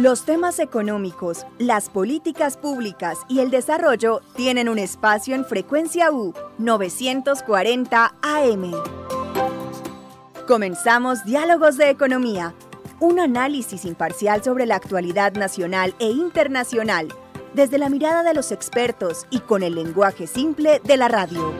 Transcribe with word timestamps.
Los 0.00 0.24
temas 0.24 0.58
económicos, 0.60 1.44
las 1.58 1.90
políticas 1.90 2.56
públicas 2.56 3.18
y 3.28 3.40
el 3.40 3.50
desarrollo 3.50 4.22
tienen 4.34 4.70
un 4.70 4.78
espacio 4.78 5.34
en 5.34 5.44
frecuencia 5.44 6.10
U 6.10 6.32
940 6.56 8.14
AM. 8.22 8.72
Comenzamos 10.48 11.22
Diálogos 11.26 11.76
de 11.76 11.90
Economía, 11.90 12.54
un 12.98 13.20
análisis 13.20 13.84
imparcial 13.84 14.42
sobre 14.42 14.64
la 14.64 14.76
actualidad 14.76 15.34
nacional 15.34 15.94
e 15.98 16.06
internacional, 16.06 17.08
desde 17.52 17.76
la 17.76 17.90
mirada 17.90 18.22
de 18.22 18.32
los 18.32 18.52
expertos 18.52 19.26
y 19.28 19.40
con 19.40 19.62
el 19.62 19.74
lenguaje 19.74 20.26
simple 20.26 20.80
de 20.82 20.96
la 20.96 21.08
radio. 21.08 21.52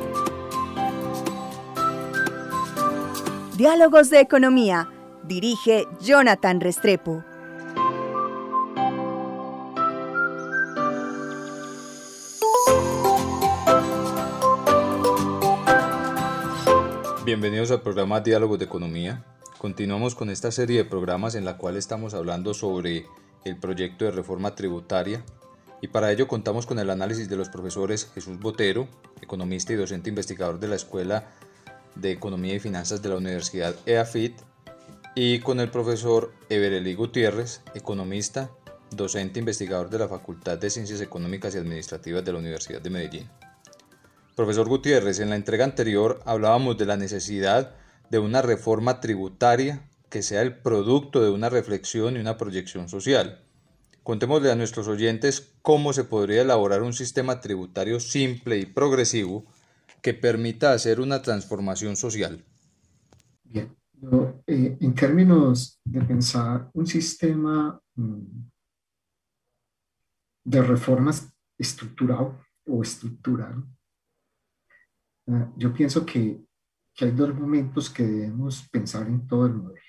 Diálogos 3.58 4.08
de 4.08 4.20
Economía, 4.20 4.88
dirige 5.24 5.86
Jonathan 6.00 6.62
Restrepo. 6.62 7.22
Bienvenidos 17.30 17.70
al 17.70 17.82
programa 17.82 18.18
Diálogos 18.18 18.58
de 18.58 18.64
Economía. 18.64 19.24
Continuamos 19.56 20.16
con 20.16 20.30
esta 20.30 20.50
serie 20.50 20.78
de 20.78 20.84
programas 20.84 21.36
en 21.36 21.44
la 21.44 21.58
cual 21.58 21.76
estamos 21.76 22.12
hablando 22.12 22.54
sobre 22.54 23.06
el 23.44 23.56
proyecto 23.56 24.04
de 24.04 24.10
reforma 24.10 24.56
tributaria 24.56 25.22
y 25.80 25.86
para 25.86 26.10
ello 26.10 26.26
contamos 26.26 26.66
con 26.66 26.80
el 26.80 26.90
análisis 26.90 27.28
de 27.28 27.36
los 27.36 27.48
profesores 27.48 28.10
Jesús 28.16 28.40
Botero, 28.40 28.88
economista 29.22 29.72
y 29.72 29.76
docente 29.76 30.08
investigador 30.08 30.58
de 30.58 30.66
la 30.66 30.74
Escuela 30.74 31.30
de 31.94 32.10
Economía 32.10 32.56
y 32.56 32.58
Finanzas 32.58 33.00
de 33.00 33.10
la 33.10 33.18
Universidad 33.18 33.76
EAFIT, 33.86 34.34
y 35.14 35.38
con 35.38 35.60
el 35.60 35.70
profesor 35.70 36.32
Everely 36.48 36.94
Gutiérrez, 36.94 37.62
economista, 37.76 38.50
docente 38.90 39.38
investigador 39.38 39.88
de 39.88 40.00
la 40.00 40.08
Facultad 40.08 40.58
de 40.58 40.68
Ciencias 40.68 41.00
Económicas 41.00 41.54
y 41.54 41.58
Administrativas 41.58 42.24
de 42.24 42.32
la 42.32 42.40
Universidad 42.40 42.80
de 42.80 42.90
Medellín. 42.90 43.30
Profesor 44.40 44.66
Gutiérrez, 44.68 45.20
en 45.20 45.28
la 45.28 45.36
entrega 45.36 45.66
anterior 45.66 46.20
hablábamos 46.24 46.78
de 46.78 46.86
la 46.86 46.96
necesidad 46.96 47.74
de 48.08 48.18
una 48.18 48.40
reforma 48.40 48.98
tributaria 48.98 49.86
que 50.08 50.22
sea 50.22 50.40
el 50.40 50.56
producto 50.56 51.22
de 51.22 51.28
una 51.28 51.50
reflexión 51.50 52.16
y 52.16 52.20
una 52.20 52.38
proyección 52.38 52.88
social. 52.88 53.44
Contémosle 54.02 54.50
a 54.50 54.54
nuestros 54.54 54.88
oyentes 54.88 55.52
cómo 55.60 55.92
se 55.92 56.04
podría 56.04 56.40
elaborar 56.40 56.80
un 56.80 56.94
sistema 56.94 57.42
tributario 57.42 58.00
simple 58.00 58.56
y 58.56 58.64
progresivo 58.64 59.44
que 60.00 60.14
permita 60.14 60.72
hacer 60.72 61.00
una 61.00 61.20
transformación 61.20 61.96
social. 61.96 62.42
Bien, 63.44 63.76
eh, 64.46 64.78
en 64.80 64.94
términos 64.94 65.78
de 65.84 66.00
pensar 66.00 66.70
un 66.72 66.86
sistema 66.86 67.78
mm, 67.94 68.22
de 70.44 70.62
reformas 70.62 71.30
estructurado 71.58 72.40
o 72.66 72.80
estructural, 72.80 73.66
yo 75.56 75.72
pienso 75.72 76.04
que, 76.04 76.40
hay 77.00 77.12
dos 77.12 77.34
momentos 77.34 77.88
que 77.88 78.02
debemos 78.02 78.68
pensar 78.68 79.06
en 79.06 79.26
todo 79.26 79.46
el 79.46 79.54
modelo. 79.54 79.80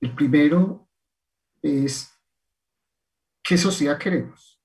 El 0.00 0.12
primero 0.16 0.88
es 1.62 2.12
qué 3.40 3.56
sociedad 3.56 3.96
queremos. 3.96 4.60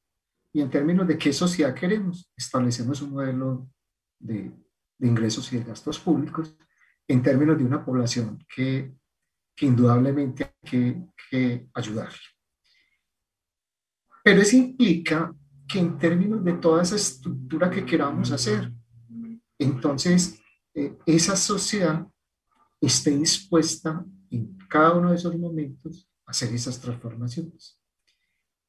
Y 0.51 0.61
en 0.61 0.69
términos 0.71 1.07
de 1.07 1.15
qué 1.15 1.31
sociedad 1.31 1.75
queremos, 1.75 2.31
establecemos 2.35 3.03
un 3.03 3.11
modelo 3.11 3.69
de, 4.19 4.51
ingresos 4.99 5.53
y 5.53 5.57
de 5.57 5.65
gastos 5.65 5.99
públicos 5.99 6.57
en 7.07 7.21
términos 7.21 7.55
de 7.59 7.65
una 7.65 7.85
población 7.85 8.43
que, 8.55 8.95
indudablemente 9.59 10.45
hay 10.45 10.69
que, 10.69 11.05
que 11.29 11.69
ayudar. 11.75 12.13
Pero 14.23 14.41
eso 14.41 14.55
implica 14.55 15.31
que 15.67 15.77
en 15.77 15.99
términos 15.99 16.43
de 16.43 16.53
toda 16.53 16.81
esa 16.81 16.95
estructura 16.95 17.69
que 17.69 17.85
queramos 17.85 18.31
hacer, 18.31 18.71
entonces 19.59 20.39
eh, 20.73 20.97
esa 21.05 21.35
sociedad 21.35 22.07
esté 22.81 23.11
dispuesta 23.11 24.05
en 24.29 24.57
cada 24.69 24.93
uno 24.93 25.09
de 25.09 25.15
esos 25.15 25.37
momentos 25.37 26.09
a 26.25 26.31
hacer 26.31 26.53
esas 26.53 26.79
transformaciones. 26.79 27.79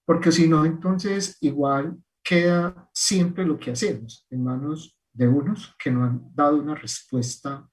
Porque 0.05 0.31
si 0.31 0.49
no, 0.49 0.65
entonces 0.65 1.37
igual 1.41 1.97
queda 2.23 2.89
siempre 2.95 3.45
lo 3.45 3.59
que 3.59 3.73
hacemos 3.73 4.27
en 4.31 4.45
manos 4.45 4.97
de 5.13 5.27
unos 5.27 5.75
que 5.79 5.91
no 5.91 6.05
han 6.05 6.35
dado 6.35 6.59
una 6.59 6.75
respuesta, 6.75 7.69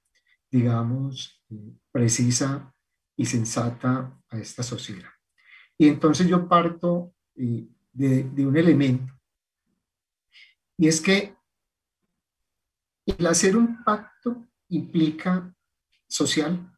digamos, 0.49 1.43
eh, 1.49 1.73
precisa 1.91 2.73
y 3.15 3.25
sensata 3.25 4.19
a 4.29 4.39
esta 4.39 4.63
sociedad. 4.63 5.09
Y 5.77 5.87
entonces 5.87 6.27
yo 6.27 6.47
parto 6.47 7.13
eh, 7.35 7.67
de, 7.91 8.23
de 8.23 8.47
un 8.47 8.57
elemento, 8.57 9.13
y 10.77 10.87
es 10.87 10.99
que 10.99 11.35
el 13.05 13.27
hacer 13.27 13.57
un 13.57 13.83
pacto 13.83 14.45
implica 14.69 15.53
social, 16.07 16.71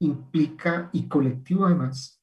implica 0.00 0.90
y 0.92 1.08
colectivo 1.08 1.66
además, 1.66 2.22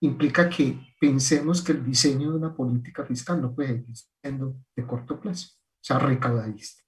implica 0.00 0.48
que 0.48 0.94
pensemos 1.00 1.62
que 1.62 1.72
el 1.72 1.84
diseño 1.84 2.30
de 2.30 2.36
una 2.36 2.54
política 2.54 3.04
fiscal 3.04 3.40
no 3.40 3.54
puede 3.54 3.74
ir 3.74 3.86
siendo 4.20 4.56
de 4.76 4.86
corto 4.86 5.20
plazo, 5.20 5.48
o 5.56 5.78
sea, 5.80 5.98
recaudadista. 5.98 6.82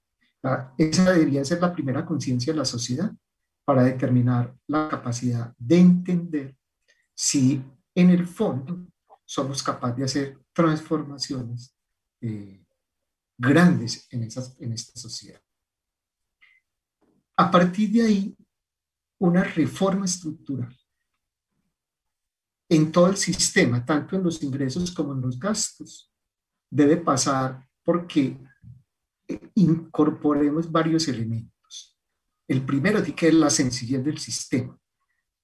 Esa 0.77 1.11
debería 1.11 1.43
ser 1.43 1.59
la 1.61 1.73
primera 1.73 2.05
conciencia 2.05 2.53
de 2.53 2.59
la 2.59 2.65
sociedad 2.65 3.11
para 3.65 3.83
determinar 3.83 4.55
la 4.67 4.87
capacidad 4.87 5.53
de 5.57 5.79
entender 5.79 6.57
si 7.13 7.61
en 7.93 8.09
el 8.11 8.25
fondo 8.25 8.87
somos 9.25 9.61
capaces 9.61 9.97
de 9.97 10.03
hacer 10.05 10.39
transformaciones 10.53 11.75
eh, 12.21 12.63
grandes 13.37 14.07
en, 14.11 14.23
esta 14.23 14.95
sociedad. 14.95 15.41
A 17.37 17.51
partir 17.51 17.91
de 17.91 18.01
ahí, 18.01 18.37
una 19.19 19.43
reforma 19.43 20.05
estructural 20.05 20.75
en 22.69 22.91
todo 22.91 23.07
el 23.07 23.17
sistema, 23.17 23.85
tanto 23.85 24.15
en 24.15 24.23
los 24.23 24.41
ingresos 24.43 24.91
como 24.91 25.13
en 25.13 25.21
los 25.21 25.39
gastos, 25.39 26.11
debe 26.69 26.97
pasar 26.97 27.65
porque 27.83 28.37
eh, 29.27 29.51
incorporemos 29.55 30.69
varios 30.69 31.07
elementos. 31.07 31.97
El 32.47 32.65
primero 32.65 32.99
es 32.99 33.13
que 33.13 33.27
es 33.27 33.33
la 33.33 33.49
sencillez 33.49 34.03
del 34.03 34.17
sistema. 34.17 34.77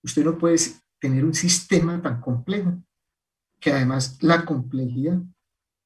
Usted 0.01 0.25
no 0.25 0.37
puede 0.37 0.57
tener 0.99 1.23
un 1.23 1.33
sistema 1.33 2.01
tan 2.01 2.19
complejo 2.19 2.83
que 3.59 3.71
además 3.71 4.17
la 4.21 4.43
complejidad 4.43 5.21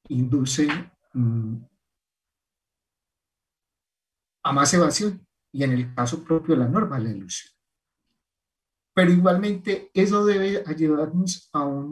induce 0.08 0.66
mm, 1.12 1.56
a 4.42 4.52
más 4.52 4.74
evasión 4.74 5.27
y 5.58 5.64
en 5.64 5.72
el 5.72 5.92
caso 5.92 6.22
propio 6.22 6.54
la 6.54 6.68
norma, 6.68 7.00
la 7.00 7.10
ilusión. 7.10 7.52
Pero 8.94 9.10
igualmente 9.10 9.90
eso 9.92 10.24
debe 10.24 10.62
ayudarnos 10.64 11.50
a, 11.52 11.84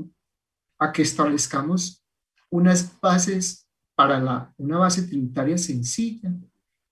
a 0.78 0.93
que 0.93 1.03
establezcamos 1.03 2.06
unas 2.49 3.00
bases 3.00 3.69
para 3.97 4.21
la, 4.21 4.55
una 4.59 4.78
base 4.78 5.03
tributaria 5.03 5.59
sencilla 5.59 6.32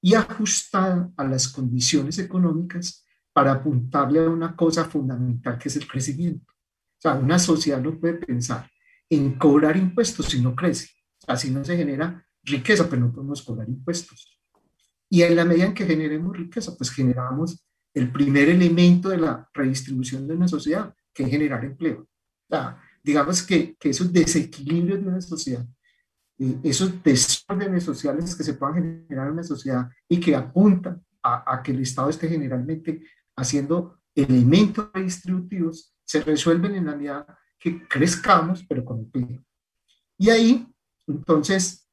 y 0.02 0.14
ajustada 0.14 1.12
a 1.16 1.22
las 1.22 1.46
condiciones 1.46 2.18
económicas 2.18 3.06
para 3.32 3.52
apuntarle 3.52 4.24
a 4.24 4.28
una 4.28 4.56
cosa 4.56 4.84
fundamental 4.84 5.56
que 5.56 5.68
es 5.68 5.76
el 5.76 5.86
crecimiento. 5.86 6.52
O 6.52 7.00
sea, 7.00 7.14
una 7.14 7.38
sociedad 7.38 7.80
no 7.80 8.00
puede 8.00 8.14
pensar 8.14 8.68
en 9.08 9.38
cobrar 9.38 9.76
impuestos 9.76 10.26
si 10.26 10.40
no 10.40 10.56
crece. 10.56 10.88
Así 11.28 11.52
no 11.52 11.64
se 11.64 11.76
genera 11.76 12.26
riqueza, 12.42 12.90
pero 12.90 13.02
no 13.02 13.12
podemos 13.12 13.42
cobrar 13.42 13.68
impuestos. 13.68 14.40
Y 15.14 15.22
en 15.22 15.36
la 15.36 15.44
medida 15.44 15.66
en 15.66 15.74
que 15.74 15.86
generemos 15.86 16.36
riqueza, 16.36 16.74
pues 16.76 16.90
generamos 16.90 17.64
el 17.94 18.10
primer 18.10 18.48
elemento 18.48 19.10
de 19.10 19.18
la 19.18 19.48
redistribución 19.54 20.26
de 20.26 20.34
una 20.34 20.48
sociedad, 20.48 20.92
que 21.12 21.22
es 21.22 21.30
generar 21.30 21.64
empleo. 21.64 22.00
O 22.00 22.48
sea, 22.48 22.82
digamos 23.00 23.40
que, 23.44 23.76
que 23.76 23.90
esos 23.90 24.12
desequilibrios 24.12 25.00
de 25.00 25.06
una 25.06 25.20
sociedad, 25.20 25.64
eh, 26.36 26.58
esos 26.64 27.00
desórdenes 27.00 27.84
sociales 27.84 28.34
que 28.34 28.42
se 28.42 28.54
puedan 28.54 28.74
generar 28.74 29.28
en 29.28 29.34
una 29.34 29.44
sociedad 29.44 29.88
y 30.08 30.18
que 30.18 30.34
apuntan 30.34 31.00
a, 31.22 31.54
a 31.54 31.62
que 31.62 31.70
el 31.70 31.82
Estado 31.82 32.10
esté 32.10 32.26
generalmente 32.26 33.04
haciendo 33.36 34.00
elementos 34.16 34.90
redistributivos, 34.92 35.94
se 36.02 36.22
resuelven 36.24 36.74
en 36.74 36.86
la 36.86 36.96
medida 36.96 37.38
que 37.60 37.86
crezcamos, 37.86 38.66
pero 38.68 38.84
con 38.84 38.98
empleo. 38.98 39.44
Y 40.18 40.30
ahí, 40.30 40.66
entonces, 41.06 41.83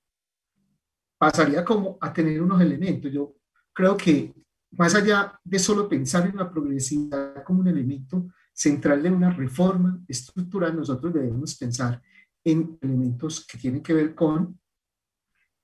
pasaría 1.22 1.64
como 1.64 2.00
a 2.02 2.12
tener 2.12 2.42
unos 2.42 2.60
elementos. 2.60 3.12
Yo 3.12 3.36
creo 3.72 3.96
que 3.96 4.34
más 4.72 4.96
allá 4.96 5.40
de 5.44 5.60
solo 5.60 5.88
pensar 5.88 6.26
en 6.26 6.36
la 6.36 6.50
progresividad 6.50 7.44
como 7.44 7.60
un 7.60 7.68
elemento 7.68 8.34
central 8.52 9.04
de 9.04 9.12
una 9.12 9.30
reforma 9.30 10.02
estructural, 10.08 10.76
nosotros 10.76 11.14
debemos 11.14 11.54
pensar 11.54 12.02
en 12.44 12.76
elementos 12.82 13.46
que 13.46 13.60
tienen 13.60 13.84
que 13.84 13.94
ver 13.94 14.16
con 14.16 14.60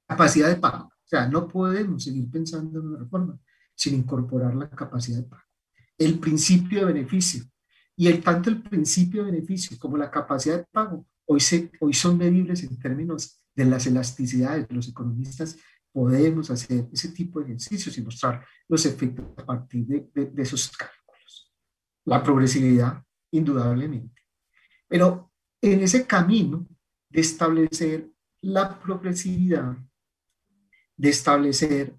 capacidad 0.08 0.50
de 0.50 0.58
pago. 0.58 0.90
O 0.90 1.08
sea, 1.08 1.28
no 1.28 1.48
podemos 1.48 2.04
seguir 2.04 2.30
pensando 2.30 2.80
en 2.80 2.90
una 2.90 3.00
reforma 3.00 3.40
sin 3.74 3.96
incorporar 3.96 4.54
la 4.54 4.70
capacidad 4.70 5.18
de 5.18 5.24
pago. 5.24 5.44
El 5.98 6.20
principio 6.20 6.82
de 6.82 6.94
beneficio. 6.94 7.44
Y 7.96 8.06
el, 8.06 8.22
tanto 8.22 8.52
el 8.52 8.62
principio 8.62 9.26
de 9.26 9.32
beneficio 9.32 9.76
como 9.80 9.98
la 9.98 10.12
capacidad 10.12 10.58
de 10.58 10.68
pago 10.72 11.08
hoy, 11.26 11.40
se, 11.40 11.72
hoy 11.80 11.96
son 11.96 12.16
medibles 12.16 12.62
en 12.62 12.78
términos 12.78 13.42
de 13.58 13.66
las 13.66 13.88
elasticidades. 13.88 14.68
Los 14.70 14.88
economistas 14.88 15.58
podemos 15.92 16.50
hacer 16.52 16.88
ese 16.94 17.10
tipo 17.10 17.40
de 17.40 17.48
ejercicios 17.48 17.98
y 17.98 18.04
mostrar 18.04 18.46
los 18.68 18.86
efectos 18.86 19.26
a 19.36 19.46
partir 19.46 19.86
de, 19.88 20.10
de 20.14 20.42
esos 20.44 20.70
cálculos. 20.70 21.54
La 22.06 22.22
progresividad, 22.24 23.04
indudablemente. 23.32 24.22
Pero 24.88 25.32
en 25.60 25.82
ese 25.82 26.06
camino 26.06 26.68
de 27.10 27.22
establecer 27.22 28.12
la 28.42 28.80
progresividad, 28.80 29.76
de 30.96 31.10
establecer 31.10 31.98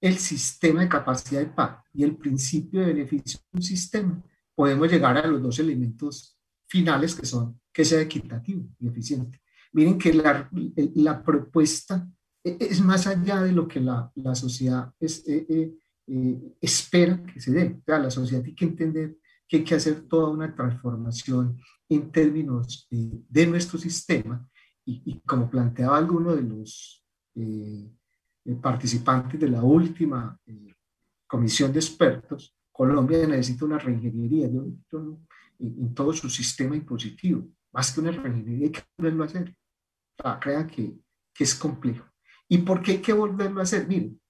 el 0.00 0.16
sistema 0.16 0.80
de 0.80 0.88
capacidad 0.88 1.40
de 1.40 1.46
pago 1.46 1.82
y 1.92 2.04
el 2.04 2.16
principio 2.16 2.80
de 2.80 2.86
beneficio 2.86 3.40
de 3.50 3.58
un 3.58 3.62
sistema, 3.62 4.22
podemos 4.54 4.90
llegar 4.90 5.18
a 5.18 5.26
los 5.26 5.42
dos 5.42 5.58
elementos 5.58 6.38
finales 6.66 7.14
que 7.16 7.26
son 7.26 7.60
que 7.72 7.84
sea 7.84 8.00
equitativo 8.00 8.68
y 8.78 8.88
eficiente. 8.88 9.40
Miren 9.72 9.98
que 9.98 10.12
la, 10.12 11.22
propuesta 11.22 12.08
e, 12.42 12.56
es 12.60 12.80
más 12.80 13.06
allá 13.06 13.42
de 13.42 13.52
lo 13.52 13.68
que 13.68 13.80
la, 13.80 14.10
la 14.16 14.34
sociedad 14.34 14.92
eh, 15.00 15.06
eh, 15.26 15.74
eh, 16.06 16.56
espera 16.60 17.22
que 17.22 17.40
se 17.40 17.52
dé. 17.52 17.76
O 17.78 17.82
sea, 17.84 17.98
la 17.98 18.10
sociedad 18.10 18.42
tiene 18.42 18.56
que 18.56 18.64
entender 18.64 19.16
que 19.46 19.58
hay 19.58 19.64
que 19.64 19.74
hacer 19.74 20.02
toda 20.02 20.30
una 20.30 20.54
transformación 20.54 21.58
en 21.88 22.10
términos 22.12 22.86
de 22.90 23.46
nuestro 23.46 23.78
sistema 23.78 24.48
y, 24.84 25.20
como 25.20 25.50
planteaba 25.50 25.98
alguno 25.98 26.34
de 26.36 26.42
los 26.42 27.04
participantes 28.62 29.40
de 29.40 29.48
la 29.48 29.62
última 29.62 30.38
comisión 31.26 31.72
de 31.72 31.80
expertos, 31.80 32.56
Colombia 32.80 33.26
necesita 33.26 33.66
una 33.66 33.78
reingeniería 33.78 34.46
en, 34.46 35.94
todo 35.94 36.12
su 36.14 36.30
sistema 36.30 36.74
impositivo, 36.74 37.46
más 37.72 37.92
que 37.92 38.00
una 38.00 38.10
reingeniería, 38.10 38.68
hay 38.68 38.72
que 38.72 38.82
volverlo 38.96 39.22
a 39.22 39.26
hacer. 39.26 39.54
Crean 40.40 40.66
que, 40.66 40.94
que 41.34 41.44
es 41.44 41.54
complejo. 41.54 42.06
¿Y 42.48 42.58
por 42.58 42.82
qué 42.82 42.92
hay 42.92 42.98
que 42.98 43.12
volverlo 43.12 43.60
a 43.60 43.62
hacer? 43.62 43.86
Miren, 43.86 44.20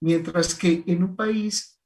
mientras 0.00 0.54
que 0.54 0.84
en 0.86 1.02
un 1.02 1.16
país 1.16 1.80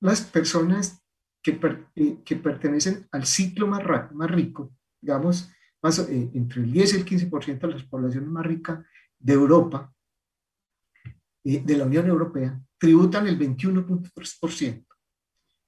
las 0.00 0.20
personas 0.20 1.02
que, 1.42 1.58
eh, 1.96 2.22
que 2.24 2.36
pertenecen 2.36 3.06
al 3.12 3.26
ciclo 3.26 3.66
más, 3.66 3.82
más 4.12 4.30
rico, 4.30 4.74
digamos, 5.00 5.50
eh, 5.82 6.30
entre 6.34 6.62
el 6.62 6.72
10 6.72 6.92
y 6.92 6.96
el 6.96 7.04
15% 7.04 7.66
de 7.66 7.74
las 7.74 7.84
poblaciones 7.84 8.28
más 8.28 8.46
ricas 8.46 8.84
de 9.18 9.32
Europa, 9.32 9.92
eh, 11.44 11.60
de 11.60 11.76
la 11.76 11.84
Unión 11.84 12.06
Europea, 12.06 12.60
tributan 12.78 13.26
el 13.26 13.38
21.3%. 13.38 14.86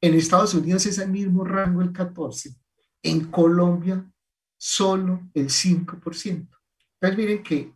En 0.01 0.15
Estados 0.15 0.55
Unidos 0.55 0.87
es 0.87 0.99
el 0.99 1.11
mismo 1.11 1.45
rango, 1.45 1.83
el 1.83 1.93
14%. 1.93 2.61
En 3.03 3.31
Colombia, 3.31 4.09
solo 4.65 5.29
el 5.35 5.51
5%. 5.51 6.49
Entonces, 6.99 7.19
miren 7.19 7.43
que 7.43 7.75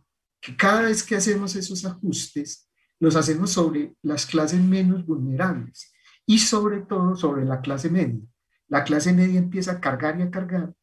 cada 0.57 0.81
vez 0.81 1.03
que 1.03 1.15
hacemos 1.15 1.55
esos 1.55 1.85
ajustes, 1.85 2.67
los 2.99 3.15
hacemos 3.15 3.51
sobre 3.51 3.93
las 4.01 4.25
clases 4.25 4.59
menos 4.59 5.05
vulnerables 5.05 5.93
y 6.25 6.39
sobre 6.39 6.81
todo 6.81 7.15
sobre 7.15 7.45
la 7.45 7.61
clase 7.61 7.91
media. 7.91 8.19
La 8.67 8.83
clase 8.83 9.13
media 9.13 9.37
empieza 9.37 9.73
a 9.73 9.79
cargar 9.79 10.19
y 10.19 10.23
a 10.23 10.31
cargar. 10.31 10.73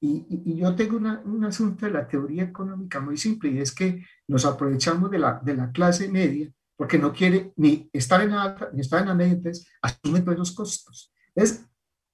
Y, 0.00 0.56
yo 0.56 0.74
tengo 0.74 0.96
un 0.96 1.44
asunto 1.44 1.86
de 1.86 1.92
la 1.92 2.08
teoría 2.08 2.42
económica 2.42 2.98
muy 2.98 3.16
simple 3.16 3.50
y 3.50 3.60
es 3.60 3.72
que 3.72 4.04
nos 4.26 4.44
aprovechamos 4.44 5.12
de 5.12 5.20
la, 5.20 5.40
de 5.44 5.54
la 5.54 5.70
clase 5.70 6.08
media 6.08 6.52
porque 6.76 6.98
no 6.98 7.12
quiere 7.12 7.52
ni 7.54 7.88
estar 7.92 8.20
en 8.20 8.30
la 8.30 8.42
alta 8.42 8.70
ni 8.72 8.80
estar 8.80 9.00
en 9.00 9.08
la 9.08 9.14
media, 9.14 9.34
entonces 9.34 9.64
asume 9.80 10.22
todos 10.22 10.38
los 10.38 10.50
costos. 10.50 11.12
Es 11.36 11.64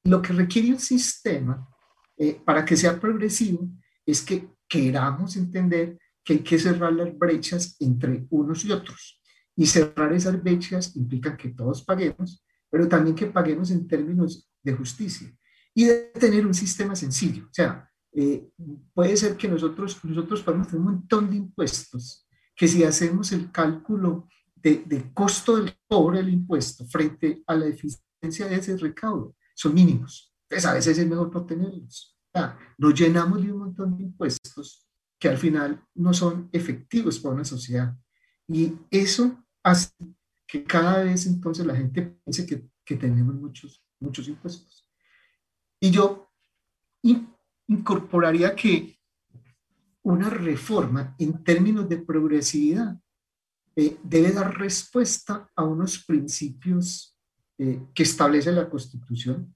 lo 0.05 0.21
que 0.21 0.35
requiere 0.35 0.69
un 0.69 0.79
sistema 0.79 1.67
eh, 2.19 2.41
para 2.44 2.65
que 2.65 2.76
sea 2.76 2.99
progresivo 2.99 3.69
es 4.05 4.23
que 4.23 4.49
queramos 4.69 5.37
entender 5.37 5.99
que 6.25 6.35
hay 6.35 6.38
que 6.41 6.59
cerrar 6.59 6.93
las 6.93 7.17
brechas 7.17 7.76
entre 7.81 8.26
unos 8.31 8.65
y 8.65 8.73
otros. 8.73 9.23
Y 9.56 9.67
cerrar 9.67 10.12
esas 10.12 10.43
brechas 10.43 10.94
implica 10.97 11.37
que 11.37 11.50
todos 11.50 11.82
paguemos, 11.82 12.44
pero 12.70 12.88
también 12.88 13.17
que 13.17 13.26
paguemos 13.26 13.70
en 13.70 13.87
términos 13.87 14.50
de 14.62 14.73
justicia 14.73 15.32
y 15.75 15.85
de 15.85 16.12
tener 16.19 16.47
un 16.47 16.55
sistema 16.55 16.94
sencillo. 16.94 17.47
O 17.47 17.53
sea, 17.53 17.88
eh, 18.12 18.49
puede 18.93 19.17
ser 19.17 19.37
que 19.37 19.49
nosotros, 19.49 19.99
nosotros 20.05 20.43
pagamos 20.43 20.73
un 20.73 20.82
montón 20.82 21.31
de 21.31 21.37
impuestos, 21.37 22.26
que 22.55 22.67
si 22.67 22.82
hacemos 22.85 23.32
el 23.32 23.50
cálculo 23.53 24.29
de, 24.56 24.82
de 24.87 25.12
costo 25.12 25.56
del 25.56 25.75
cobro 25.87 26.17
del 26.17 26.31
impuesto 26.31 26.85
frente 26.87 27.43
a 27.47 27.55
la 27.55 27.67
eficiencia 27.67 28.47
de 28.49 28.56
ese 28.56 28.76
recaudo, 28.76 29.37
son 29.55 29.75
mínimos. 29.75 30.35
Entonces, 30.49 30.71
a 30.71 30.75
veces 30.75 30.99
es 30.99 31.06
mejor 31.06 31.33
no 31.33 31.45
tenerlos. 31.45 32.19
Sea, 32.33 32.59
nos 32.79 32.95
llenamos 32.95 33.43
de 33.43 33.53
un 33.53 33.59
montón 33.59 33.97
de 33.97 34.05
impuestos 34.05 34.87
que 35.19 35.29
al 35.29 35.37
final 35.37 35.85
no 35.95 36.15
son 36.15 36.49
efectivos 36.53 37.19
para 37.19 37.35
una 37.35 37.45
sociedad. 37.45 37.95
Y 38.47 38.75
eso 38.91 39.45
hace 39.62 39.93
que 40.47 40.65
cada 40.65 41.03
vez 41.03 41.27
entonces 41.27 41.67
la 41.67 41.77
gente 41.77 42.17
piense 42.25 42.47
que, 42.47 42.67
que 42.85 42.97
tenemos 42.97 43.35
muchos, 43.35 43.85
muchos 44.00 44.27
impuestos. 44.29 44.89
Y 45.81 45.91
yo 45.91 46.33
incorporaría 47.69 48.55
que 48.55 48.99
una 50.03 50.31
reforma 50.31 51.15
en 51.19 51.44
términos 51.44 51.89
de 51.89 51.99
progresividad 51.99 52.99
eh, 53.77 53.99
debe 54.03 54.33
dar 54.33 54.59
respuesta 54.59 55.49
a 55.55 55.65
unos 55.65 56.05
principios 56.05 57.17
eh, 57.59 57.87
que 57.94 58.03
establece 58.03 58.51
la 58.53 58.71
Constitución, 58.71 59.55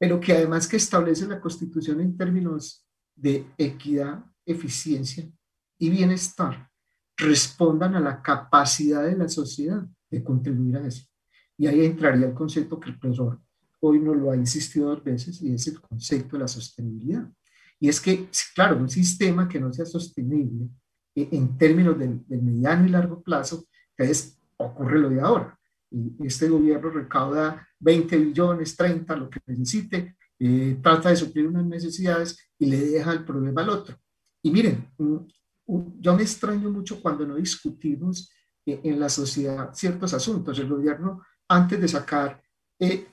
pero 0.00 0.18
que 0.18 0.32
además 0.32 0.66
que 0.66 0.78
establece 0.78 1.26
la 1.26 1.42
Constitución 1.42 2.00
en 2.00 2.16
términos 2.16 2.86
de 3.14 3.44
equidad, 3.58 4.24
eficiencia 4.46 5.30
y 5.78 5.90
bienestar 5.90 6.70
respondan 7.18 7.94
a 7.94 8.00
la 8.00 8.22
capacidad 8.22 9.04
de 9.04 9.14
la 9.14 9.28
sociedad 9.28 9.86
de 10.10 10.24
contribuir 10.24 10.78
a 10.78 10.86
eso. 10.86 11.04
Y 11.58 11.66
ahí 11.66 11.84
entraría 11.84 12.28
el 12.28 12.32
concepto 12.32 12.80
que 12.80 12.88
el 12.88 12.98
profesor 12.98 13.38
hoy 13.80 13.98
nos 13.98 14.16
lo 14.16 14.30
ha 14.30 14.36
insistido 14.36 14.88
dos 14.88 15.04
veces 15.04 15.42
y 15.42 15.52
es 15.52 15.66
el 15.66 15.78
concepto 15.82 16.36
de 16.36 16.40
la 16.40 16.48
sostenibilidad. 16.48 17.30
Y 17.78 17.90
es 17.90 18.00
que, 18.00 18.26
claro, 18.54 18.78
un 18.78 18.88
sistema 18.88 19.46
que 19.46 19.60
no 19.60 19.70
sea 19.70 19.84
sostenible 19.84 20.70
eh, 21.14 21.28
en 21.30 21.58
términos 21.58 21.98
del, 21.98 22.24
mediano 22.26 22.86
y 22.86 22.88
largo 22.88 23.22
plazo, 23.22 23.66
entonces 23.98 24.38
ocurre 24.56 24.98
lo 24.98 25.10
de 25.10 25.20
ahora. 25.20 25.59
Este 26.20 26.48
gobierno 26.48 26.90
recauda 26.90 27.66
20 27.78 28.16
billones, 28.16 28.76
30, 28.76 29.16
lo 29.16 29.28
que 29.28 29.40
necesite, 29.46 30.16
eh, 30.38 30.78
trata 30.82 31.10
de 31.10 31.16
suplir 31.16 31.48
unas 31.48 31.66
necesidades 31.66 32.50
y 32.58 32.66
le 32.66 32.80
deja 32.80 33.12
el 33.12 33.24
problema 33.24 33.62
al 33.62 33.70
otro. 33.70 33.96
Y 34.42 34.50
miren, 34.50 34.88
yo 35.98 36.16
me 36.16 36.22
extraño 36.22 36.70
mucho 36.70 37.00
cuando 37.00 37.26
no 37.26 37.36
discutimos 37.36 38.30
eh, 38.66 38.80
en 38.84 39.00
la 39.00 39.08
sociedad 39.08 39.70
ciertos 39.74 40.14
asuntos. 40.14 40.58
El 40.58 40.68
gobierno, 40.68 41.22
antes 41.48 41.80
de 41.80 41.88
sacar 41.88 42.42
eh, 42.78 43.08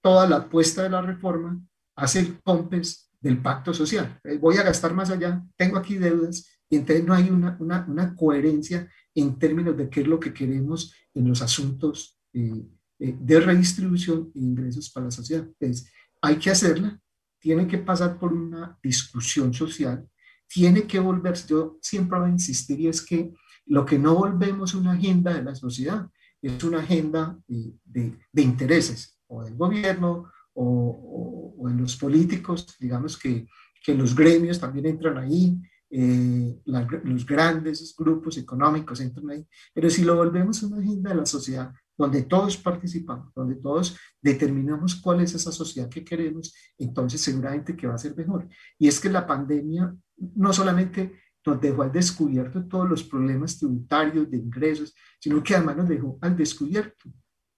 toda 0.00 0.28
la 0.28 0.36
apuesta 0.36 0.82
de 0.82 0.90
la 0.90 1.02
reforma, 1.02 1.60
hace 1.96 2.20
el 2.20 2.40
compes 2.42 3.10
del 3.20 3.40
pacto 3.42 3.74
social. 3.74 4.18
Eh, 4.24 4.38
voy 4.38 4.56
a 4.56 4.62
gastar 4.62 4.94
más 4.94 5.10
allá, 5.10 5.42
tengo 5.56 5.76
aquí 5.76 5.96
deudas, 5.96 6.46
y 6.68 6.76
entonces 6.76 7.04
no 7.04 7.14
hay 7.14 7.28
una, 7.28 7.56
una, 7.60 7.84
una 7.88 8.14
coherencia 8.14 8.88
en 9.14 9.38
términos 9.38 9.76
de 9.76 9.90
qué 9.90 10.00
es 10.00 10.06
lo 10.06 10.18
que 10.18 10.32
queremos 10.32 10.94
en 11.12 11.28
los 11.28 11.42
asuntos 11.42 12.19
de 12.32 13.40
redistribución 13.40 14.30
de 14.32 14.40
ingresos 14.40 14.90
para 14.90 15.06
la 15.06 15.10
sociedad. 15.10 15.46
Entonces, 15.58 15.90
hay 16.20 16.36
que 16.36 16.50
hacerla, 16.50 17.00
tiene 17.38 17.66
que 17.66 17.78
pasar 17.78 18.18
por 18.18 18.32
una 18.32 18.78
discusión 18.82 19.54
social 19.54 20.06
tiene 20.52 20.82
que 20.82 20.98
volverse, 20.98 21.46
yo 21.48 21.78
siempre 21.80 22.18
voy 22.18 22.28
a 22.28 22.32
insistir, 22.32 22.80
y 22.80 22.88
es 22.88 23.02
que 23.02 23.32
lo 23.66 23.86
que 23.86 23.98
no 23.98 24.16
volvemos 24.16 24.74
una 24.74 24.92
agenda 24.92 25.32
de 25.32 25.44
la 25.44 25.54
sociedad 25.54 26.08
es 26.42 26.62
una 26.64 26.80
agenda 26.80 27.38
eh, 27.48 27.72
de, 27.84 28.18
de, 28.32 28.42
intereses, 28.42 29.18
o 29.28 29.44
del 29.44 29.54
gobierno, 29.54 30.30
o, 30.54 31.54
o, 31.56 31.68
en 31.68 31.80
los 31.80 31.96
políticos, 31.96 32.76
digamos 32.80 33.16
que, 33.16 33.46
que, 33.84 33.94
los 33.94 34.14
gremios 34.14 34.58
también 34.58 34.86
entran 34.86 35.18
ahí, 35.18 35.56
eh, 35.88 36.60
los 36.64 37.24
grandes 37.24 37.94
grupos 37.96 38.36
económicos 38.36 39.00
entran 39.00 39.30
ahí, 39.30 39.46
pero 39.72 39.88
si 39.88 40.02
lo 40.02 40.16
volvemos 40.16 40.62
una 40.64 40.78
agenda 40.78 41.10
de 41.10 41.16
la 41.16 41.26
sociedad, 41.26 41.72
donde 42.00 42.22
todos 42.22 42.56
participamos, 42.56 43.30
donde 43.34 43.56
todos 43.56 43.94
determinamos 44.22 44.94
cuál 44.94 45.20
es 45.20 45.34
esa 45.34 45.52
sociedad 45.52 45.90
que 45.90 46.02
queremos, 46.02 46.54
entonces 46.78 47.20
seguramente 47.20 47.76
que 47.76 47.86
va 47.86 47.94
a 47.94 47.98
ser 47.98 48.16
mejor. 48.16 48.48
Y 48.78 48.88
es 48.88 48.98
que 48.98 49.10
la 49.10 49.26
pandemia 49.26 49.94
no 50.16 50.50
solamente 50.50 51.20
nos 51.44 51.60
dejó 51.60 51.82
al 51.82 51.92
descubierto 51.92 52.64
todos 52.64 52.88
los 52.88 53.04
problemas 53.04 53.58
tributarios 53.58 54.30
de 54.30 54.38
ingresos, 54.38 54.94
sino 55.20 55.42
que 55.42 55.54
además 55.54 55.76
nos 55.76 55.88
dejó 55.90 56.18
al 56.22 56.34
descubierto 56.38 57.12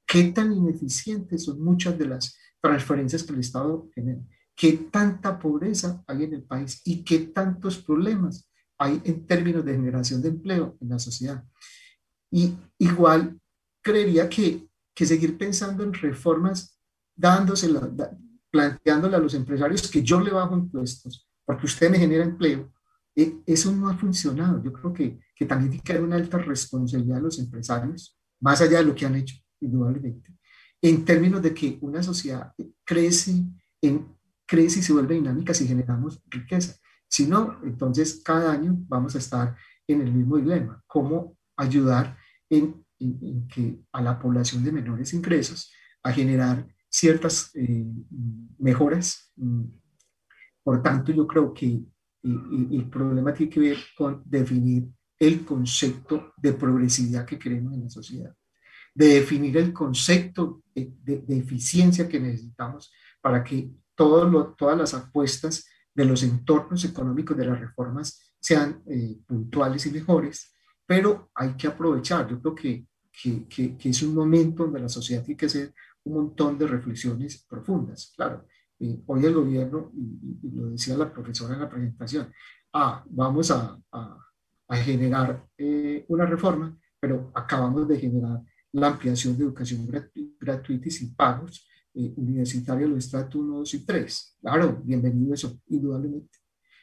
qué 0.04 0.25
tan 0.32 0.52
ineficientes 0.52 1.44
son 1.44 1.62
muchas 1.62 1.96
de 1.96 2.06
las 2.06 2.37
transferencias 2.61 3.22
que 3.22 3.34
el 3.34 3.38
Estado 3.38 3.88
genera, 3.94 4.22
qué 4.56 4.72
tanta 4.90 5.38
pobreza 5.38 6.02
hay 6.08 6.25
en 6.25 6.34
el 6.34 6.42
país 6.42 6.82
y 6.84 7.04
qué 7.04 7.20
tantos 7.20 7.78
problemas 7.78 8.50
hay 8.76 9.00
en 9.04 9.25
términos 9.25 9.64
de 9.64 9.75
generación 9.75 10.20
de 10.20 10.30
empleo 10.30 10.76
en 10.80 10.88
la 10.88 10.99
sociedad. 10.99 11.44
Y 12.28 12.56
igual 12.78 13.38
creería 13.83 14.29
que, 14.29 14.67
que 14.95 15.07
seguir 15.07 15.37
pensando 15.37 15.83
en 15.83 15.93
reformas 15.93 16.79
dándose 17.15 17.69
planteándole 18.51 19.17
a 19.17 19.21
los 19.21 19.35
empresarios 19.35 19.91
que 19.91 20.03
yo 20.03 20.21
le 20.21 20.31
bajo 20.31 20.57
impuestos 20.57 21.27
porque 21.45 21.67
usted 21.67 21.91
me 21.91 21.99
genera 21.99 22.25
empleo, 22.25 22.73
eh, 23.15 23.43
eso 23.47 23.73
no 23.73 23.89
ha 23.89 23.97
funcionado. 23.97 24.62
Yo 24.62 24.73
creo 24.73 24.93
que, 24.93 25.21
que 25.35 25.45
también 25.45 25.71
tiene 25.71 25.85
que 25.85 25.93
haber 25.93 26.05
una 26.05 26.17
alta 26.17 26.39
responsabilidad 26.39 27.17
de 27.17 27.23
los 27.23 27.39
empresarios, 27.39 28.19
más 28.41 28.61
allá 28.61 28.79
de 28.79 28.85
lo 28.85 28.95
que 28.95 29.07
han 29.07 29.17
hecho, 29.17 29.37
indudablemente, 29.61 30.35
en 30.81 31.05
términos 31.05 31.43
de 31.43 31.55
que 31.55 31.79
una 31.81 32.03
sociedad 32.03 32.53
crece, 32.85 33.45
en, 33.81 34.17
crece 34.47 34.81
y 34.81 34.83
se 34.83 34.93
vuelve 34.93 35.15
dinámica 35.15 35.55
si 35.55 35.67
generamos 35.67 36.23
riqueza. 36.29 36.77
Si 37.09 37.27
no, 37.27 37.59
entonces 37.62 38.23
cada 38.25 38.53
año 38.53 38.75
vamos 38.89 39.15
a 39.15 39.19
estar 39.19 39.57
en 39.87 40.01
el 40.01 40.12
mismo 40.12 40.39
dilema, 40.39 40.83
cómo 40.87 41.37
ayudar 41.57 42.17
en, 42.49 42.85
que 43.52 43.80
a 43.92 44.02
la 44.02 44.18
población 44.18 44.64
de 44.64 44.73
menores 44.73 45.12
ingresos 45.12 45.73
a 46.02 46.12
generar 46.12 46.66
ciertas 46.88 47.50
eh, 47.54 47.87
mejoras. 48.59 49.32
Por 50.62 50.82
tanto, 50.82 51.12
yo 51.12 51.26
creo 51.26 51.52
que 51.52 51.82
el 52.23 52.88
problema 52.90 53.35
tiene 53.35 53.52
que 53.52 53.61
ver 53.61 53.78
con 53.97 54.23
definir 54.25 54.88
el 55.18 55.44
concepto 55.44 56.35
de 56.37 56.52
progresividad 56.52 57.25
que 57.25 57.38
queremos 57.38 57.75
en 57.75 57.85
la 57.85 57.90
sociedad, 57.90 58.35
de 58.94 59.06
definir 59.06 59.56
el 59.56 59.73
concepto 59.73 60.62
de, 60.75 61.25
eficiencia 61.28 62.09
que 62.09 62.21
necesitamos 62.21 62.92
para 63.21 63.42
que 63.42 63.71
todas 63.94 64.76
las 64.76 64.94
apuestas 64.94 65.64
de 65.94 66.04
los 66.04 66.23
entornos 66.23 66.85
económicos 66.85 67.37
de 67.37 67.47
las 67.47 67.61
reformas 67.61 68.35
sean 68.40 68.82
eh, 68.87 69.18
puntuales 69.26 69.87
y 69.87 69.92
mejores, 69.92 70.54
pero 70.85 71.30
hay 71.35 71.54
que 71.54 71.68
aprovechar. 71.68 72.28
Yo 72.28 72.40
creo 72.40 72.54
que, 72.54 72.87
que, 73.12 73.47
que, 73.76 73.88
es 73.88 74.02
un 74.02 74.14
momento 74.14 74.64
donde 74.64 74.81
la 74.81 74.88
sociedad 74.88 75.23
tiene 75.23 75.37
que 75.37 75.47
hacer 75.47 75.75
un 76.04 76.14
montón 76.14 76.59
de 76.59 76.66
reflexiones 76.66 77.45
profundas. 77.49 78.12
Claro, 78.16 78.47
eh, 78.81 79.00
hoy 79.07 79.25
el 79.25 79.35
gobierno, 79.35 79.92
y, 79.95 80.50
lo 80.57 80.71
decía 80.71 80.97
la 80.97 81.12
profesora 81.12 81.54
en 81.54 81.61
la 81.61 81.69
presentación, 81.69 82.33
ah, 82.73 83.04
vamos 83.09 83.50
a, 83.50 83.78
a, 83.92 84.19
generar 84.76 85.47
eh, 85.59 86.07
una 86.09 86.25
reforma, 86.25 86.75
pero 86.99 87.31
acabamos 87.35 87.87
de 87.87 87.99
generar 87.99 88.40
la 88.73 88.88
ampliación 88.88 89.37
de 89.37 89.45
educación 89.45 89.87
gratuita 90.40 90.88
y 90.88 90.90
sin 90.90 91.14
pagos 91.14 91.69
eh, 91.95 92.14
universitaria, 92.16 92.87
los 92.87 93.04
estratos 93.04 93.35
1, 93.35 93.59
2 93.59 93.75
y 93.75 93.85
3. 93.85 94.38
Claro, 94.40 94.81
bienvenido 94.83 95.35
eso, 95.35 95.61
indudablemente. 95.69 96.38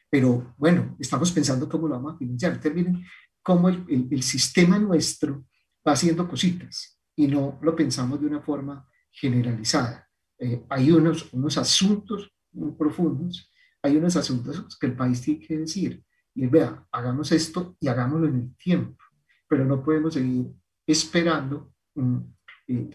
Pero 0.08 0.54
bueno, 0.58 0.96
estamos 1.00 1.32
pensando 1.32 1.68
cómo 1.68 1.88
lo 1.88 1.96
vamos 1.96 2.14
a 2.14 2.18
financiar. 2.18 2.54
Entonces, 2.54 2.76
miren 2.76 3.04
cómo 3.42 3.70
el, 3.70 3.84
el, 3.90 4.08
el 4.12 4.22
sistema 4.22 4.78
nuestro 4.78 5.46
va 5.88 5.94
haciendo 5.94 6.28
cositas 6.28 7.00
y 7.16 7.28
no 7.28 7.60
lo 7.62 7.76
pensamos 7.76 8.20
de 8.20 8.28
una 8.28 8.42
forma 8.42 8.88
generalizada. 9.12 10.08
Eh, 10.38 10.66
hay 10.70 10.92
unos, 10.92 11.34
unos 11.34 11.58
asuntos 11.58 12.32
muy 12.54 12.72
profundos, 12.72 13.52
hay 13.82 13.98
unos 13.98 14.16
asuntos 14.16 14.78
que 14.80 14.88
el 14.88 14.96
país 14.96 15.22
tiene 15.22 15.46
que 15.46 15.58
decir. 15.58 16.04
Y 16.36 16.48
vea, 16.48 16.86
hagamos 16.92 17.32
esto 17.32 17.76
y 17.80 17.88
hagámoslo 17.88 18.28
en 18.28 18.36
el 18.36 18.56
tiempo, 18.56 19.04
pero 19.48 19.66
no 19.66 19.84
podemos 19.84 20.14
seguir 20.14 20.48
esperando 20.88 21.74
um, 21.96 22.34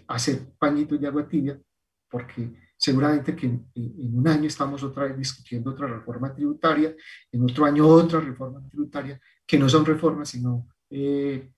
hacer 0.08 0.52
pañitos 0.58 1.00
de 1.00 1.06
agua 1.06 1.28
tibia, 1.28 1.60
porque 2.08 2.50
seguramente 2.76 3.34
que 3.34 3.46
en, 3.46 4.18
un 4.18 4.26
año 4.28 4.46
estamos 4.46 4.82
otra 4.82 5.04
vez 5.04 5.18
discutiendo 5.18 5.70
otra 5.70 5.86
reforma 5.86 6.34
tributaria, 6.34 6.94
en 7.32 7.42
otro 7.42 7.64
año 7.64 7.86
otra 7.86 8.20
reforma 8.20 8.66
tributaria, 8.68 9.20
que 9.46 9.58
no 9.58 9.68
son 9.68 9.84
reformas, 9.84 10.28
sino 10.28 10.68
eh, 10.90 11.52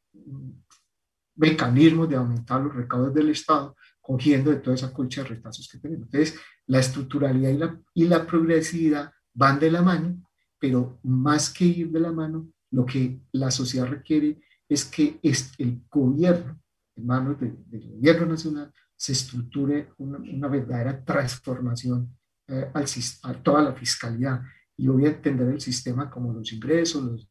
mecanismos 1.37 2.09
de 2.09 2.17
aumentar 2.17 2.61
los 2.63 2.75
recaudos 2.75 3.15
del 3.15 3.31
Estado 3.31 3.77
cogiendo 4.01 4.51
de 4.51 4.57
toda 4.57 4.77
esa 4.77 4.93
colcha 4.93 5.23
de 5.23 5.31
retazos 5.31 5.69
que 5.69 5.79
tenemos. 5.79 6.07
Entonces, 6.07 6.39
la 6.67 6.79
estructuralidad 6.79 7.51
y 7.51 7.59
la, 7.59 7.81
y 7.95 8.05
la 8.05 8.27
progresividad 8.27 9.13
van 9.35 9.59
de 9.59 9.71
la 9.71 9.83
mano, 9.83 10.23
pero 10.59 10.99
más 11.03 11.51
que 11.51 11.65
ir 11.65 11.91
de 11.91 12.01
la 12.01 12.13
mano, 12.13 12.49
lo 12.71 12.87
que 12.87 13.21
la 13.33 13.51
sociedad 13.51 13.87
requiere 13.87 14.41
es 14.69 14.85
que 14.85 15.19
el 15.23 15.83
gobierno, 15.91 16.61
en 16.97 17.07
manos 17.07 17.39
del 17.39 17.57
gobierno 17.69 18.27
nacional, 18.27 18.73
se 18.97 19.13
estructure 19.13 19.93
una, 19.99 20.19
una 20.19 20.49
verdadera 20.49 21.05
transformación 21.05 22.17
eh, 22.49 22.71
al, 22.73 22.87
a 23.23 23.35
toda 23.43 23.63
la 23.63 23.75
fiscalidad. 23.75 24.43
Y 24.79 24.89
voy 24.89 25.07
a 25.07 25.11
entender 25.11 25.49
el 25.49 25.61
sistema 25.61 26.11
como 26.11 26.33
los 26.33 26.53
ingresos, 26.53 27.03
los, 27.03 27.29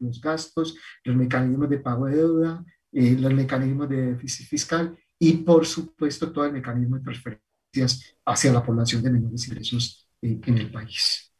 los 0.00 0.20
gastos, 0.20 0.76
los 1.04 1.16
mecanismos 1.16 1.68
de 1.68 1.78
pago 1.78 2.06
de 2.06 2.16
deuda, 2.16 2.64
eh, 2.96 3.16
los 3.18 3.34
mecanismos 3.34 3.88
de 3.88 4.12
déficit 4.12 4.46
fiscal 4.46 4.96
y 5.18 5.32
por 5.38 5.66
supuesto 5.66 6.30
todo 6.30 6.44
el 6.44 6.52
mecanismo 6.52 6.96
de 6.96 7.02
transferencias 7.02 8.16
hacia 8.24 8.52
la 8.52 8.64
población 8.64 9.02
de 9.02 9.10
menores 9.10 9.48
ingresos 9.48 10.08
eh, 10.22 10.40
en 10.46 10.58
el 10.58 10.70
país. 10.70 11.32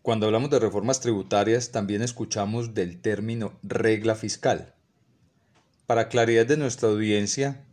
Cuando 0.00 0.24
hablamos 0.24 0.48
de 0.48 0.58
reformas 0.58 1.00
tributarias 1.00 1.70
también 1.70 2.00
escuchamos 2.00 2.72
del 2.72 3.02
término 3.02 3.58
regla 3.62 4.14
fiscal. 4.14 4.74
Para 5.86 6.08
claridad 6.08 6.46
de 6.46 6.56
nuestra 6.56 6.88
audiencia, 6.88 7.66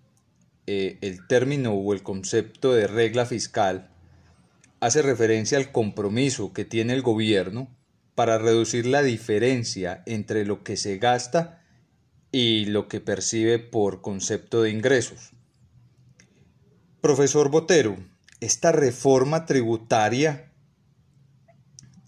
eh, 0.68 0.98
el 1.00 1.26
término 1.26 1.72
o 1.72 1.94
el 1.94 2.04
concepto 2.04 2.74
de 2.74 2.88
regla 2.88 3.26
fiscal 3.26 3.90
hace 4.82 5.02
referencia 5.02 5.58
al 5.58 5.72
compromiso 5.72 6.52
que 6.52 6.66
tiene 6.66 6.94
el 6.94 7.02
gobierno 7.02 7.74
para 8.16 8.38
reducir 8.38 8.86
la 8.86 9.02
diferencia 9.02 10.04
entre 10.06 10.46
lo 10.46 10.62
que 10.64 10.76
se 10.76 10.98
gasta 10.98 11.59
y 12.32 12.66
lo 12.66 12.88
que 12.88 13.00
percibe 13.00 13.60
por 13.60 14.02
concepto 14.02 14.62
de 14.62 14.72
ingresos. 14.72 15.32
Profesor 17.02 17.50
Botero, 17.50 17.98
esta 18.40 18.72
reforma 18.72 19.46
tributaria 19.46 20.52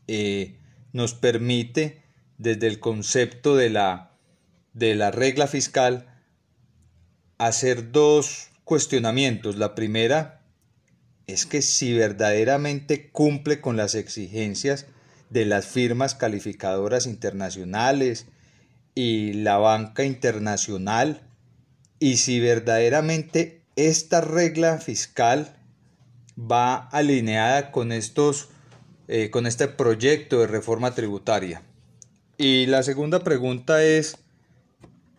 eh, 0.07 0.59
nos 0.93 1.13
permite, 1.13 2.03
desde 2.37 2.67
el 2.67 2.79
concepto 2.79 3.55
de 3.55 3.69
la, 3.69 4.17
de 4.73 4.95
la 4.95 5.11
regla 5.11 5.47
fiscal, 5.47 6.07
hacer 7.37 7.91
dos 7.91 8.49
cuestionamientos. 8.63 9.55
La 9.57 9.75
primera 9.75 10.41
es 11.27 11.45
que 11.45 11.61
si 11.61 11.93
verdaderamente 11.93 13.09
cumple 13.11 13.61
con 13.61 13.77
las 13.77 13.95
exigencias 13.95 14.87
de 15.29 15.45
las 15.45 15.65
firmas 15.65 16.15
calificadoras 16.15 17.05
internacionales 17.05 18.27
y 18.95 19.33
la 19.33 19.57
banca 19.57 20.03
internacional, 20.03 21.21
y 21.99 22.17
si 22.17 22.39
verdaderamente 22.39 23.61
esta 23.75 24.21
regla 24.21 24.77
fiscal 24.77 25.55
va 26.37 26.75
alineada 26.89 27.71
con 27.71 27.91
estos 27.91 28.49
eh, 29.13 29.29
con 29.29 29.45
este 29.45 29.67
proyecto 29.67 30.39
de 30.39 30.47
reforma 30.47 30.95
tributaria. 30.95 31.61
Y 32.37 32.65
la 32.67 32.81
segunda 32.81 33.19
pregunta 33.19 33.83
es, 33.83 34.17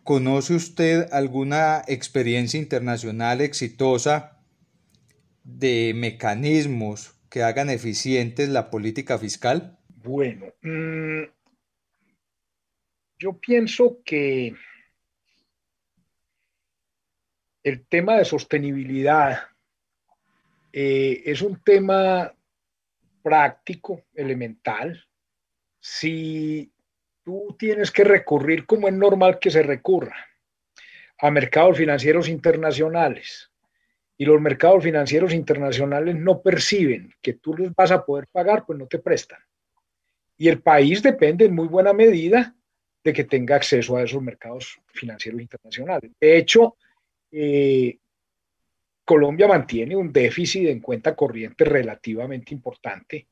¿conoce 0.02 0.54
usted 0.54 1.12
alguna 1.12 1.82
experiencia 1.86 2.58
internacional 2.58 3.42
exitosa 3.42 4.38
de 5.44 5.92
mecanismos 5.94 7.12
que 7.28 7.42
hagan 7.42 7.68
eficientes 7.68 8.48
la 8.48 8.70
política 8.70 9.18
fiscal? 9.18 9.78
Bueno, 10.02 10.46
mm, 10.62 11.24
yo 13.22 13.38
pienso 13.38 14.00
que 14.04 14.52
el 17.62 17.86
tema 17.86 18.16
de 18.16 18.24
sostenibilidad 18.24 19.44
eh, 20.72 21.22
es 21.24 21.40
un 21.40 21.62
tema 21.62 22.34
práctico, 23.22 24.02
elemental. 24.12 25.06
Si 25.78 26.72
tú 27.22 27.54
tienes 27.56 27.92
que 27.92 28.02
recurrir, 28.02 28.66
como 28.66 28.88
es 28.88 28.94
normal 28.94 29.38
que 29.38 29.52
se 29.52 29.62
recurra, 29.62 30.16
a 31.18 31.30
mercados 31.30 31.78
financieros 31.78 32.28
internacionales, 32.28 33.52
y 34.18 34.24
los 34.24 34.40
mercados 34.40 34.82
financieros 34.82 35.32
internacionales 35.32 36.16
no 36.16 36.42
perciben 36.42 37.14
que 37.22 37.34
tú 37.34 37.56
les 37.56 37.72
vas 37.72 37.92
a 37.92 38.04
poder 38.04 38.26
pagar, 38.32 38.66
pues 38.66 38.80
no 38.80 38.88
te 38.88 38.98
prestan. 38.98 39.38
Y 40.36 40.48
el 40.48 40.60
país 40.60 41.04
depende 41.04 41.44
en 41.44 41.54
muy 41.54 41.68
buena 41.68 41.92
medida 41.92 42.56
de 43.04 43.12
que 43.12 43.24
tenga 43.24 43.56
acceso 43.56 43.96
a 43.96 44.02
esos 44.02 44.22
mercados 44.22 44.80
financieros 44.92 45.40
internacionales. 45.40 46.10
De 46.20 46.36
hecho, 46.36 46.76
eh, 47.30 47.98
Colombia 49.04 49.48
mantiene 49.48 49.96
un 49.96 50.12
déficit 50.12 50.68
en 50.68 50.80
cuenta 50.80 51.16
corriente 51.16 51.64
relativamente 51.64 52.54
importante, 52.54 53.26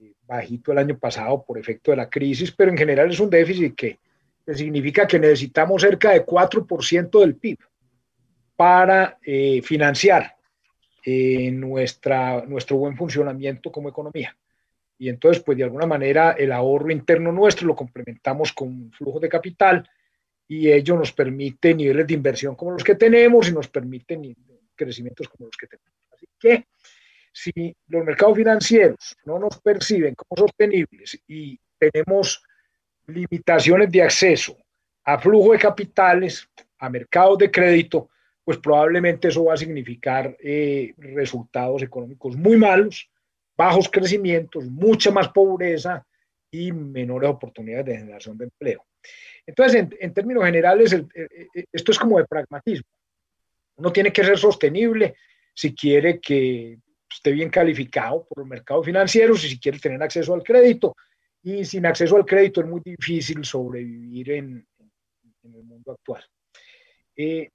eh, 0.00 0.12
bajito 0.26 0.72
el 0.72 0.78
año 0.78 0.98
pasado 0.98 1.42
por 1.44 1.58
efecto 1.58 1.90
de 1.90 1.96
la 1.96 2.10
crisis, 2.10 2.52
pero 2.52 2.70
en 2.70 2.76
general 2.76 3.10
es 3.10 3.20
un 3.20 3.30
déficit 3.30 3.74
que, 3.74 3.98
significa 4.52 5.06
que 5.06 5.18
necesitamos 5.18 5.80
cerca 5.80 6.10
de 6.10 6.26
4% 6.26 7.20
del 7.20 7.36
PIB 7.36 7.58
para 8.56 9.18
eh, 9.22 9.62
financiar 9.62 10.34
nuestra, 11.06 12.44
nuestro 12.46 12.76
buen 12.76 12.96
funcionamiento 12.96 13.72
como 13.72 13.88
economía. 13.88 14.36
Y 15.00 15.08
entonces, 15.08 15.42
pues 15.42 15.56
de 15.56 15.64
alguna 15.64 15.86
manera, 15.86 16.32
el 16.32 16.52
ahorro 16.52 16.90
interno 16.90 17.32
nuestro 17.32 17.66
lo 17.66 17.74
complementamos 17.74 18.52
con 18.52 18.92
flujo 18.92 19.18
de 19.18 19.30
capital 19.30 19.88
y 20.46 20.70
ello 20.70 20.94
nos 20.94 21.10
permite 21.10 21.74
niveles 21.74 22.06
de 22.06 22.12
inversión 22.12 22.54
como 22.54 22.72
los 22.72 22.84
que 22.84 22.96
tenemos 22.96 23.48
y 23.48 23.52
nos 23.52 23.68
permiten 23.68 24.36
crecimientos 24.76 25.26
como 25.30 25.46
los 25.46 25.56
que 25.56 25.68
tenemos. 25.68 25.90
Así 26.12 26.26
que 26.38 26.66
Si 27.32 27.74
los 27.86 28.04
mercados 28.04 28.36
financieros 28.36 29.16
no 29.24 29.38
nos 29.38 29.58
perciben 29.60 30.14
como 30.14 30.46
sostenibles 30.46 31.18
y 31.26 31.58
tenemos 31.78 32.42
limitaciones 33.06 33.90
de 33.90 34.02
acceso 34.02 34.54
a 35.04 35.18
flujo 35.18 35.52
de 35.52 35.60
capitales, 35.60 36.46
a 36.78 36.90
mercados 36.90 37.38
de 37.38 37.50
crédito, 37.50 38.10
pues 38.44 38.58
probablemente 38.58 39.28
eso 39.28 39.44
va 39.44 39.54
a 39.54 39.56
significar 39.56 40.36
eh, 40.42 40.92
resultados 40.98 41.82
económicos 41.82 42.36
muy 42.36 42.58
malos, 42.58 43.08
bajos 43.60 43.90
crecimientos, 43.90 44.64
mucha 44.64 45.10
más 45.10 45.28
pobreza 45.28 46.02
y 46.50 46.72
menores 46.72 47.28
oportunidades 47.28 47.84
de 47.84 47.98
generación 47.98 48.38
de 48.38 48.44
empleo. 48.44 48.86
Entonces, 49.44 49.86
en, 50.00 50.14
términos 50.14 50.44
generales, 50.46 50.96
esto 51.70 51.92
es 51.92 51.98
como 51.98 52.16
de 52.16 52.24
pragmatismo. 52.24 52.88
Uno 53.76 53.92
tiene 53.92 54.10
que 54.14 54.24
ser 54.24 54.38
sostenible 54.38 55.14
si 55.54 55.74
quiere 55.74 56.18
que 56.18 56.78
esté 57.10 57.32
bien 57.32 57.50
calificado 57.50 58.24
por 58.26 58.38
los 58.38 58.48
mercados 58.48 58.86
financieros 58.86 59.44
y 59.44 59.50
si 59.50 59.60
quiere 59.60 59.78
tener 59.78 60.02
acceso 60.02 60.32
al 60.32 60.42
crédito. 60.42 60.96
Y 61.42 61.62
sin 61.66 61.84
acceso 61.84 62.16
al 62.16 62.24
crédito 62.24 62.62
es 62.62 62.66
muy 62.66 62.80
difícil 62.82 63.44
sobrevivir 63.44 64.30
en, 64.30 64.66
el 65.42 65.64
mundo 65.64 65.92
actual. 65.92 66.24
Eh, 67.14 67.50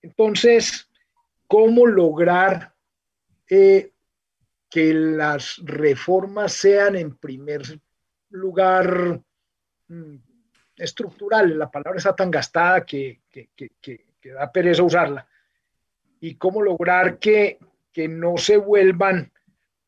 entonces, 0.00 0.88
¿cómo 1.46 1.84
lograr 1.84 2.72
eh, 3.50 3.92
que 4.68 4.92
las 4.92 5.60
reformas 5.64 6.52
sean 6.52 6.96
en 6.96 7.16
primer 7.16 7.62
lugar 8.30 9.20
mm, 9.88 10.16
estructural? 10.76 11.58
La 11.58 11.70
palabra 11.70 11.98
está 11.98 12.14
tan 12.14 12.30
gastada 12.30 12.84
que, 12.84 13.20
da 14.22 14.52
pereza 14.52 14.82
usarla. 14.82 15.26
¿Y 16.20 16.34
cómo 16.34 16.62
lograr 16.62 17.18
que, 17.18 17.58
no 18.08 18.36
se 18.36 18.56
vuelvan 18.56 19.32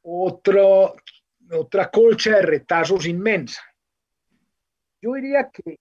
otro, 0.03 0.97
otra 1.53 1.91
colcha 1.91 2.37
de 2.37 2.43
retazos 2.43 3.07
inmensa? 3.07 3.63
Yo 5.01 5.15
diría 5.15 5.49
que 5.51 5.79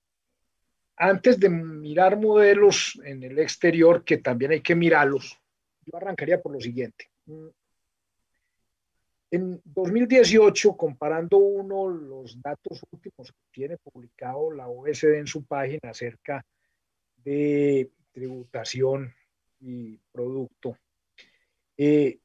antes 0.98 1.40
de 1.40 1.50
mirar 1.50 2.18
modelos 2.18 3.00
en 3.04 3.24
el 3.24 3.40
exterior, 3.40 4.04
que 4.04 4.18
también 4.18 4.52
hay 4.52 4.62
que 4.62 4.76
mirarlos, 4.76 5.40
yo 5.86 5.98
arrancaría 5.98 6.42
por 6.42 6.52
lo 6.52 6.60
siguiente. 6.60 7.10
En 9.32 9.62
2018, 9.64 10.76
comparando 10.76 11.38
uno 11.38 11.88
los 11.88 12.42
datos 12.42 12.84
últimos 12.92 13.32
que 13.32 13.38
tiene 13.52 13.78
publicado 13.78 14.52
la 14.52 14.68
OECD 14.68 15.20
en 15.20 15.28
su 15.28 15.46
página 15.46 15.92
acerca 15.92 16.44
de 17.18 17.92
tributación 18.12 19.14
y 19.60 20.00
producto, 20.12 20.78
eh, 21.78 22.18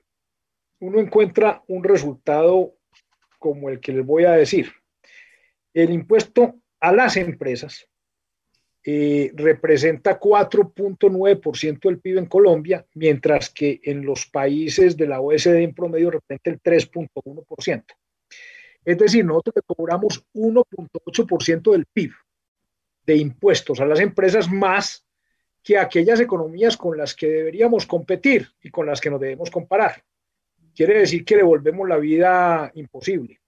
uno 0.81 0.99
encuentra 0.99 1.63
un 1.69 1.85
resultado 1.85 2.75
como 3.39 3.69
el 3.69 3.81
que 3.81 3.93
les 3.93 4.07
voy 4.07 4.25
a 4.25 4.33
decir. 4.33 4.73
El 5.75 5.91
impuesto 5.91 6.55
a 6.81 6.93
las 6.93 7.17
empresas 7.17 7.87
eh, 8.87 9.33
representa 9.35 10.21
4.9% 10.21 11.81
del 11.81 12.01
PIB 12.01 12.19
en 12.19 12.27
Colombia, 12.27 12.87
mientras 12.95 13.49
que 13.49 13.81
en 13.83 14.05
los 14.05 14.27
países 14.27 14.95
de 14.97 15.07
la 15.07 15.23
OECD 15.23 15.63
en 15.63 15.75
promedio 15.75 16.11
representa 16.11 16.51
el 16.51 16.61
3.1%. 16.61 17.85
Es 18.85 18.99
decir, 18.99 19.25
nosotros 19.25 19.65
cobramos 19.67 20.27
1.8% 20.35 21.73
del 21.73 21.87
PIB 21.87 22.13
de 23.07 23.17
impuestos 23.17 23.81
a 23.81 23.87
las 23.87 24.01
empresas 24.01 24.51
más 24.51 25.07
que 25.63 25.79
aquellas 25.79 26.21
economías 26.21 26.77
con 26.77 26.99
las 26.99 27.15
que 27.15 27.27
deberíamos 27.27 27.87
competir 27.87 28.51
y 28.63 28.69
con 28.69 28.85
las 28.87 29.01
que 29.01 29.09
nos 29.09 29.21
debemos 29.21 29.51
comparar. 29.51 30.05
Quiere 30.75 30.99
decir 30.99 31.25
que 31.25 31.37
le 31.37 31.43
volvemos 31.43 31.89
la 31.89 31.97
vida 31.97 32.71
imposible. 32.75 33.41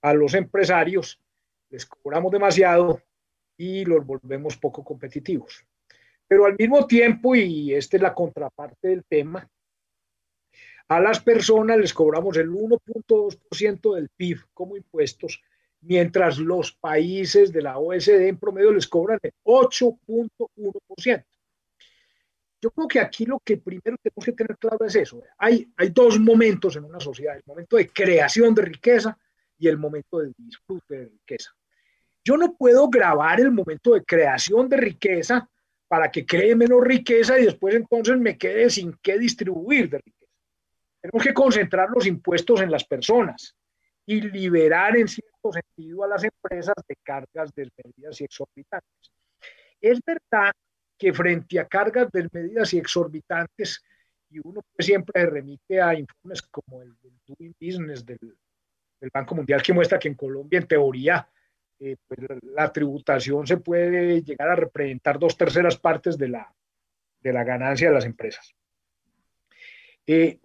A 0.00 0.14
los 0.14 0.32
empresarios 0.32 1.20
les 1.68 1.84
cobramos 1.84 2.32
demasiado 2.32 3.02
y 3.58 3.84
los 3.84 4.06
volvemos 4.06 4.56
poco 4.56 4.82
competitivos. 4.82 5.66
Pero 6.26 6.46
al 6.46 6.56
mismo 6.56 6.86
tiempo, 6.86 7.34
y 7.34 7.74
esta 7.74 7.96
es 7.96 8.02
la 8.02 8.14
contraparte 8.14 8.88
del 8.88 9.04
tema, 9.04 9.46
a 10.88 11.00
las 11.00 11.20
personas 11.20 11.76
les 11.76 11.92
cobramos 11.92 12.36
el 12.38 12.50
1.2% 12.50 13.94
del 13.94 14.08
PIB 14.08 14.38
como 14.54 14.76
impuestos, 14.76 15.42
mientras 15.80 16.38
los 16.38 16.72
países 16.72 17.52
de 17.52 17.62
la 17.62 17.78
OECD 17.78 18.28
en 18.28 18.38
promedio 18.38 18.72
les 18.72 18.86
cobran 18.86 19.18
el 19.22 19.32
8.1%. 19.44 21.24
Yo 22.60 22.70
creo 22.70 22.88
que 22.88 23.00
aquí 23.00 23.24
lo 23.26 23.38
que 23.38 23.58
primero 23.58 23.96
tenemos 24.02 24.24
que 24.24 24.32
tener 24.32 24.56
claro 24.56 24.84
es 24.84 24.96
eso. 24.96 25.22
Hay, 25.36 25.70
hay 25.76 25.90
dos 25.90 26.18
momentos 26.18 26.74
en 26.76 26.84
una 26.84 26.98
sociedad, 26.98 27.36
el 27.36 27.44
momento 27.46 27.76
de 27.76 27.88
creación 27.88 28.54
de 28.54 28.62
riqueza 28.62 29.16
y 29.58 29.68
el 29.68 29.78
momento 29.78 30.18
de 30.18 30.32
disfrute 30.36 30.98
de 30.98 31.04
riqueza. 31.06 31.57
Yo 32.28 32.36
no 32.36 32.54
puedo 32.54 32.90
grabar 32.90 33.40
el 33.40 33.50
momento 33.50 33.94
de 33.94 34.04
creación 34.04 34.68
de 34.68 34.76
riqueza 34.76 35.48
para 35.88 36.10
que 36.10 36.26
cree 36.26 36.54
menos 36.54 36.84
riqueza 36.84 37.40
y 37.40 37.46
después 37.46 37.74
entonces 37.74 38.18
me 38.18 38.36
quede 38.36 38.68
sin 38.68 38.92
qué 39.02 39.18
distribuir 39.18 39.88
de 39.88 39.96
riqueza. 39.96 40.32
Tenemos 41.00 41.26
que 41.26 41.32
concentrar 41.32 41.88
los 41.88 42.06
impuestos 42.06 42.60
en 42.60 42.70
las 42.70 42.84
personas 42.84 43.56
y 44.04 44.20
liberar 44.20 44.98
en 44.98 45.08
cierto 45.08 45.50
sentido 45.50 46.04
a 46.04 46.08
las 46.08 46.22
empresas 46.22 46.74
de 46.86 46.96
cargas 47.02 47.50
desmedidas 47.54 48.20
y 48.20 48.24
exorbitantes. 48.24 49.10
Es 49.80 49.98
verdad 50.04 50.52
que 50.98 51.14
frente 51.14 51.58
a 51.58 51.66
cargas 51.66 52.10
desmedidas 52.12 52.74
y 52.74 52.78
exorbitantes, 52.78 53.82
y 54.28 54.38
uno 54.44 54.60
siempre 54.78 55.24
remite 55.24 55.80
a 55.80 55.94
informes 55.94 56.42
como 56.42 56.82
el 56.82 56.94
del 57.00 57.18
Doing 57.26 57.54
Business 57.58 58.04
del, 58.04 58.18
del 59.00 59.10
Banco 59.14 59.34
Mundial 59.34 59.62
que 59.62 59.72
muestra 59.72 59.98
que 59.98 60.08
en 60.08 60.14
Colombia 60.14 60.58
en 60.58 60.66
teoría 60.66 61.26
eh, 61.80 61.96
pues, 62.06 62.20
la 62.42 62.72
tributación 62.72 63.46
se 63.46 63.58
puede 63.58 64.22
llegar 64.22 64.48
a 64.48 64.56
representar 64.56 65.18
dos 65.18 65.36
terceras 65.36 65.76
partes 65.76 66.18
de 66.18 66.28
la, 66.28 66.52
de 67.20 67.32
la 67.32 67.44
ganancia 67.44 67.88
de 67.88 67.94
las 67.94 68.04
empresas. 68.04 68.54
Eh, 70.06 70.38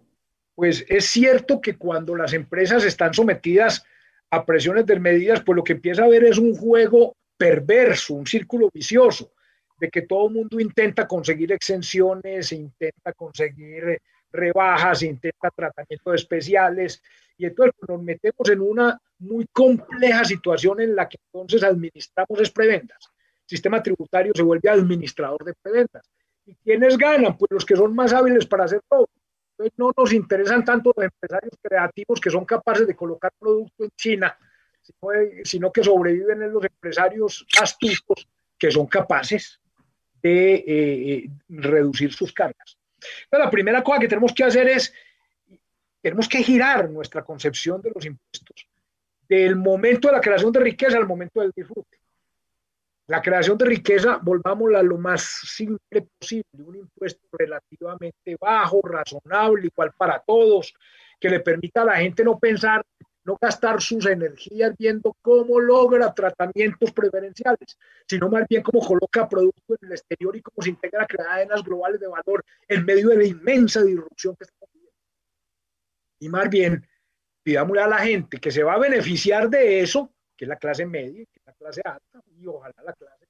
pues 0.56 0.86
es 0.88 1.06
cierto 1.06 1.60
que 1.60 1.76
cuando 1.76 2.16
las 2.16 2.34
empresas 2.34 2.86
están 2.86 3.14
sometidas 3.14 3.84
a 4.30 4.46
presiones 4.46 4.86
desmedidas, 4.86 5.42
pues 5.42 5.56
lo 5.56 5.64
que 5.64 5.74
empieza 5.74 6.04
a 6.04 6.10
ver 6.10 6.24
es 6.24 6.38
un 6.38 6.56
juego 6.56 7.16
perverso, 7.38 8.14
un 8.14 8.28
círculo 8.28 8.70
vicioso, 8.72 9.34
de 9.80 9.90
que 9.90 10.04
todo 10.04 10.28
el 10.28 10.34
mundo 10.34 10.60
intenta 10.60 11.08
conseguir 11.08 11.52
exenciones, 11.52 12.52
intenta 12.52 13.14
conseguir 13.14 14.00
rebajas, 14.32 15.04
intenta 15.04 15.50
tratamientos 15.50 16.16
especiales, 16.16 17.02
y 17.38 17.46
entonces 17.46 17.74
nos 17.88 18.02
metemos 18.02 18.50
en 18.50 18.62
una 18.62 19.00
muy 19.20 19.46
compleja 19.52 20.24
situación 20.26 20.82
en 20.82 20.96
la 20.96 21.08
que 21.08 21.18
entonces 21.32 21.64
administramos 21.64 22.40
es 22.40 22.52
preventas. 22.52 23.10
El 23.42 23.50
sistema 23.50 23.82
tributario 23.82 24.34
se 24.36 24.44
vuelve 24.44 24.70
administrador 24.70 25.44
de 25.44 25.54
preventas. 25.62 26.10
¿Y 26.46 26.56
quiénes 26.56 26.98
ganan? 26.98 27.38
Pues 27.38 27.52
los 27.52 27.66
que 27.66 27.76
son 27.76 27.96
más 27.96 28.14
hábiles 28.14 28.46
para 28.46 28.66
hacer 28.66 28.82
todo. 28.90 29.08
Entonces 29.52 29.74
no 29.78 29.92
nos 29.96 30.14
interesan 30.14 30.66
tanto 30.66 30.94
los 30.96 31.06
empresarios 31.06 31.54
creativos 31.62 32.20
que 32.20 32.30
son 32.30 32.46
capaces 32.46 32.88
de 32.88 32.96
colocar 32.96 33.32
producto 33.40 33.84
en 33.84 33.92
China, 33.96 34.38
sino 35.44 35.72
que 35.72 35.84
sobreviven 35.84 36.42
en 36.42 36.52
los 36.52 36.64
empresarios 36.64 37.46
astutos 37.62 38.28
que 38.58 38.72
son 38.72 38.88
capaces 38.88 39.60
de 40.22 40.56
eh, 40.56 40.64
eh, 40.68 41.30
reducir 41.50 42.12
sus 42.14 42.34
cargas. 42.34 42.78
Pero 43.30 43.44
la 43.44 43.52
primera 43.52 43.84
cosa 43.84 44.00
que 44.00 44.08
tenemos 44.08 44.34
que 44.34 44.44
hacer 44.44 44.68
es, 44.70 44.94
tenemos 46.04 46.28
que 46.28 46.44
girar 46.44 46.90
nuestra 46.90 47.24
concepción 47.24 47.82
de 47.82 47.92
los 47.96 48.06
impuestos 48.06 48.68
del 49.28 49.56
momento 49.56 50.10
de 50.10 50.16
la 50.16 50.22
creación 50.22 50.52
de 50.52 50.60
riqueza 50.60 50.98
al 50.98 51.08
momento 51.08 51.40
del 51.40 51.54
disfrute. 51.56 51.98
La 53.08 53.22
creación 53.22 53.58
de 53.58 53.66
riqueza, 53.66 54.20
volvámosla 54.22 54.84
lo 54.84 54.98
más 54.98 55.24
simple 55.24 56.08
posible, 56.20 56.64
un 56.66 56.76
impuesto 56.76 57.26
relativamente 57.32 58.36
bajo, 58.40 58.82
razonable, 58.82 59.68
igual 59.68 59.94
para 59.98 60.20
todos, 60.20 60.74
que 61.20 61.30
le 61.30 61.40
permita 61.40 61.84
a 61.84 61.86
la 61.86 61.96
gente 61.96 62.24
no 62.24 62.38
pensar, 62.38 62.84
no 63.24 63.38
gastar 63.42 63.82
sus 63.82 64.06
energías 64.06 64.76
viendo 64.78 65.16
cómo 65.22 65.62
logra 65.62 66.14
tratamientos 66.14 66.92
preferenciales, 66.92 67.78
sino 68.06 68.28
más 68.28 68.46
bien 68.50 68.62
cómo 68.62 68.86
coloca 68.86 69.30
producto 69.30 69.76
en 69.82 69.88
el 69.88 69.94
exterior 69.94 70.36
y 70.36 70.42
cómo 70.42 70.62
se 70.62 70.72
integra 70.72 71.08
cadenas 71.08 71.64
globales 71.64 72.02
de 72.02 72.08
valor 72.08 72.44
en 72.68 72.84
medio 72.86 73.08
de 73.10 73.18
la 73.18 73.26
inmensa 73.26 73.82
disrupción 73.82 74.36
que 74.36 74.44
estamos. 74.44 74.73
Y 76.24 76.30
más 76.30 76.50
bien 76.50 76.88
pidámosle 77.44 77.82
a 77.82 77.88
la 77.88 78.00
gente 78.00 78.38
que 78.38 78.50
se 78.50 78.64
va 78.64 78.76
a 78.76 78.80
beneficiar 78.80 79.50
de 79.50 79.82
eso, 79.82 80.14
que 80.38 80.46
es 80.46 80.50
la 80.50 80.56
clase 80.56 80.86
media, 80.86 81.26
que 81.26 81.40
es 81.40 81.46
la 81.46 81.54
clase 81.54 81.82
alta, 81.84 82.24
y 82.40 82.48
ojalá 82.48 82.74
la 82.82 82.94
clase 82.94 83.26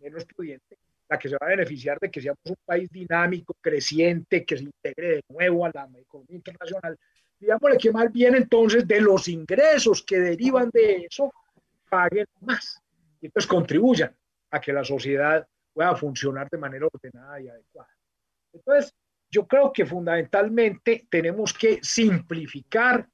menos 0.00 0.24
pudiente, 0.26 0.78
la 1.08 1.18
que 1.18 1.28
se 1.28 1.34
va 1.34 1.48
a 1.48 1.50
beneficiar 1.50 1.98
de 1.98 2.12
que 2.12 2.20
seamos 2.20 2.38
un 2.44 2.56
país 2.64 2.88
dinámico, 2.90 3.56
creciente, 3.60 4.44
que 4.44 4.56
se 4.56 4.62
integre 4.62 5.08
de 5.16 5.22
nuevo 5.30 5.66
a 5.66 5.70
la 5.74 5.88
economía 5.98 6.36
internacional. 6.36 6.96
Pidámosle 7.38 7.76
que 7.78 7.90
más 7.90 8.12
bien 8.12 8.36
entonces 8.36 8.86
de 8.86 9.00
los 9.00 9.26
ingresos 9.26 10.04
que 10.04 10.20
derivan 10.20 10.70
de 10.72 11.06
eso, 11.10 11.32
paguen 11.90 12.26
más. 12.42 12.80
Y 13.20 13.26
entonces 13.26 13.48
contribuyan 13.48 14.16
a 14.52 14.60
que 14.60 14.72
la 14.72 14.84
sociedad 14.84 15.44
pueda 15.72 15.96
funcionar 15.96 16.48
de 16.48 16.58
manera 16.58 16.86
ordenada 16.86 17.40
y 17.40 17.48
adecuada. 17.48 17.90
Entonces, 18.52 18.94
yo 19.32 19.46
creo 19.46 19.72
que 19.72 19.86
fundamentalmente 19.86 21.06
tenemos 21.10 21.54
que 21.54 21.80
simplificar 21.82 23.08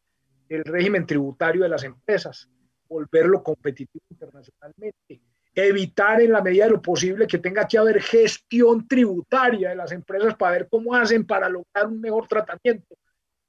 el 0.48 0.64
régimen 0.64 1.06
tributario 1.06 1.62
de 1.62 1.68
las 1.68 1.84
empresas, 1.84 2.50
volverlo 2.88 3.42
competitivo 3.42 4.04
internacionalmente, 4.10 5.20
evitar 5.54 6.20
en 6.20 6.32
la 6.32 6.42
medida 6.42 6.64
de 6.64 6.72
lo 6.72 6.82
posible 6.82 7.26
que 7.28 7.38
tenga 7.38 7.68
que 7.68 7.78
haber 7.78 8.02
gestión 8.02 8.88
tributaria 8.88 9.70
de 9.70 9.76
las 9.76 9.92
empresas 9.92 10.34
para 10.34 10.52
ver 10.52 10.68
cómo 10.68 10.94
hacen 10.94 11.24
para 11.24 11.48
lograr 11.48 11.86
un 11.86 12.00
mejor 12.00 12.26
tratamiento. 12.26 12.96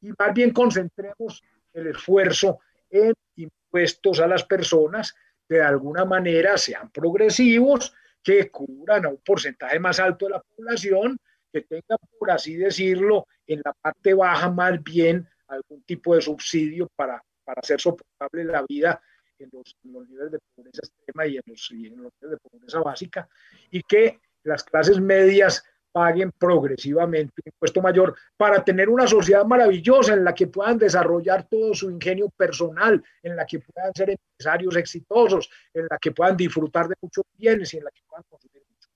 Y 0.02 0.12
más 0.18 0.34
bien 0.34 0.52
concentremos 0.52 1.42
el 1.74 1.88
esfuerzo 1.88 2.60
en 2.90 3.14
impuestos 3.36 4.20
a 4.20 4.28
las 4.28 4.44
personas. 4.44 5.16
Que 5.48 5.56
de 5.56 5.64
alguna 5.64 6.06
manera 6.06 6.58
sean 6.60 6.92
progresivos, 6.92 7.94
que 8.22 8.52
cubran 8.52 9.06
a 9.06 9.10
un 9.10 9.18
porcentaje 9.18 9.80
más 9.80 10.00
alto 10.00 10.28
de 10.28 10.34
la 10.34 10.42
población, 10.42 11.18
que 11.52 11.62
tengan, 11.62 11.98
por 12.18 12.32
así 12.32 12.56
decirlo, 12.56 13.28
en 13.48 13.62
la 13.64 13.74
parte 13.74 14.14
baja 14.14 14.50
más 14.50 14.82
bien 14.84 15.28
algún 15.48 15.82
tipo 15.84 16.16
de 16.16 16.22
subsidio 16.22 16.88
para, 16.96 17.24
para 17.44 17.60
hacer 17.62 17.80
soportable 17.82 18.44
la 18.46 18.64
vida 18.68 19.02
en 19.40 19.50
los, 19.52 19.76
niveles 19.84 20.32
de 20.32 20.40
pobreza 20.56 20.82
extrema 20.84 21.26
y 21.26 21.38
en 21.38 21.44
los, 21.46 21.72
y 21.72 21.88
en 21.88 22.04
los 22.04 22.12
niveles 22.22 22.40
de 22.44 22.50
pobreza 22.50 22.80
básica, 22.82 23.30
y 23.72 23.82
que 23.84 24.20
las 24.44 24.64
clases 24.64 25.00
medias 25.00 25.64
paguen 25.92 26.32
progresivamente 26.32 27.34
un 27.44 27.52
impuesto 27.52 27.82
mayor 27.82 28.16
para 28.38 28.64
tener 28.64 28.90
una 28.90 29.08
sociedad 29.08 29.44
maravillosa 29.46 30.14
en 30.14 30.24
la 30.24 30.36
que 30.36 30.48
puedan 30.48 30.78
desarrollar 30.78 31.48
todo 31.48 31.74
su 31.74 31.90
ingenio 31.90 32.30
personal, 32.30 33.04
en 33.24 33.36
la 33.36 33.46
que 33.46 33.60
puedan 33.60 33.92
ser 33.96 34.12
empresarios 34.12 34.76
exitosos, 34.76 35.50
en 35.74 35.88
la 35.90 35.98
que 35.98 36.12
puedan 36.12 36.38
disfrutar 36.38 36.88
de 36.88 36.96
muchos 37.02 37.24
bienes 37.34 37.74
y 37.74 37.78
en 37.78 37.86
la 37.86 37.92
que 37.92 38.02
puedan 38.08 38.24
consumir 38.30 38.64
mucho. 38.70 38.90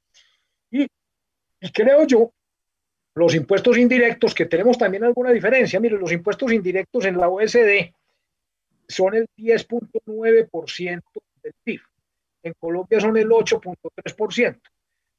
Y, 0.69 0.87
y 1.59 1.71
creo 1.71 2.05
yo, 2.05 2.31
los 3.15 3.35
impuestos 3.35 3.77
indirectos, 3.77 4.33
que 4.33 4.45
tenemos 4.45 4.77
también 4.77 5.03
alguna 5.03 5.31
diferencia, 5.31 5.79
miren, 5.79 5.99
los 5.99 6.11
impuestos 6.11 6.51
indirectos 6.51 7.05
en 7.05 7.17
la 7.17 7.29
OSD 7.29 7.93
son 8.87 9.15
el 9.15 9.27
10.9% 9.37 11.01
del 11.43 11.53
PIB. 11.63 11.81
En 12.43 12.53
Colombia 12.59 12.99
son 12.99 13.17
el 13.17 13.29
8.3% 13.29 14.59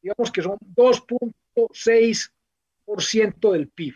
digamos 0.04 0.30
que 0.30 0.42
son 0.42 0.58
2.6% 0.76 3.52
del 3.52 3.68
PIB, 3.68 3.94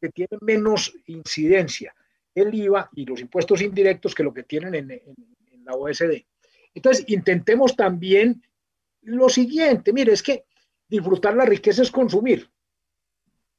que 0.00 0.10
tienen 0.10 0.38
menos 0.42 0.94
incidencia 1.06 1.92
el 2.36 2.54
IVA 2.54 2.88
y 2.94 3.04
los 3.04 3.20
impuestos 3.20 3.60
indirectos 3.60 4.14
que 4.14 4.22
lo 4.22 4.32
que 4.32 4.44
tienen 4.44 4.76
en, 4.76 5.02
la 5.64 5.72
OSD. 5.72 6.24
Entonces, 6.72 7.04
intentemos 7.08 7.74
también 7.74 8.40
lo 9.02 9.28
siguiente, 9.28 9.92
mire, 9.92 10.12
es 10.12 10.22
que 10.22 10.44
disfrutar 10.88 11.34
la 11.34 11.44
riqueza 11.44 11.82
es 11.82 11.90
consumir. 11.90 12.48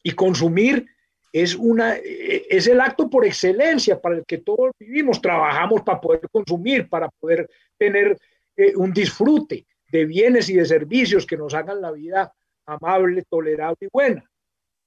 Y 0.04 0.12
consumir 0.12 0.86
es, 1.32 1.56
una, 1.56 1.96
es 1.96 2.68
el 2.68 2.82
acto 2.82 3.10
por 3.10 3.26
excelencia 3.26 4.00
para 4.00 4.18
el 4.18 4.26
que 4.26 4.40
todos 4.40 4.72
vivimos, 4.78 5.22
trabajamos 5.22 5.82
para 5.82 6.02
poder 6.02 6.28
consumir, 6.32 6.90
para 6.90 7.10
poder 7.10 7.50
tener 7.78 8.18
eh, 8.56 8.74
un 8.76 8.92
disfrute 8.92 9.66
de 9.92 10.06
bienes 10.06 10.50
y 10.50 10.56
de 10.56 10.66
servicios 10.66 11.26
que 11.26 11.38
nos 11.38 11.54
hagan 11.54 11.82
la 11.82 11.92
vida 11.92 12.34
amable, 12.66 13.24
tolerable 13.30 13.78
y 13.82 13.90
buena. 13.92 14.30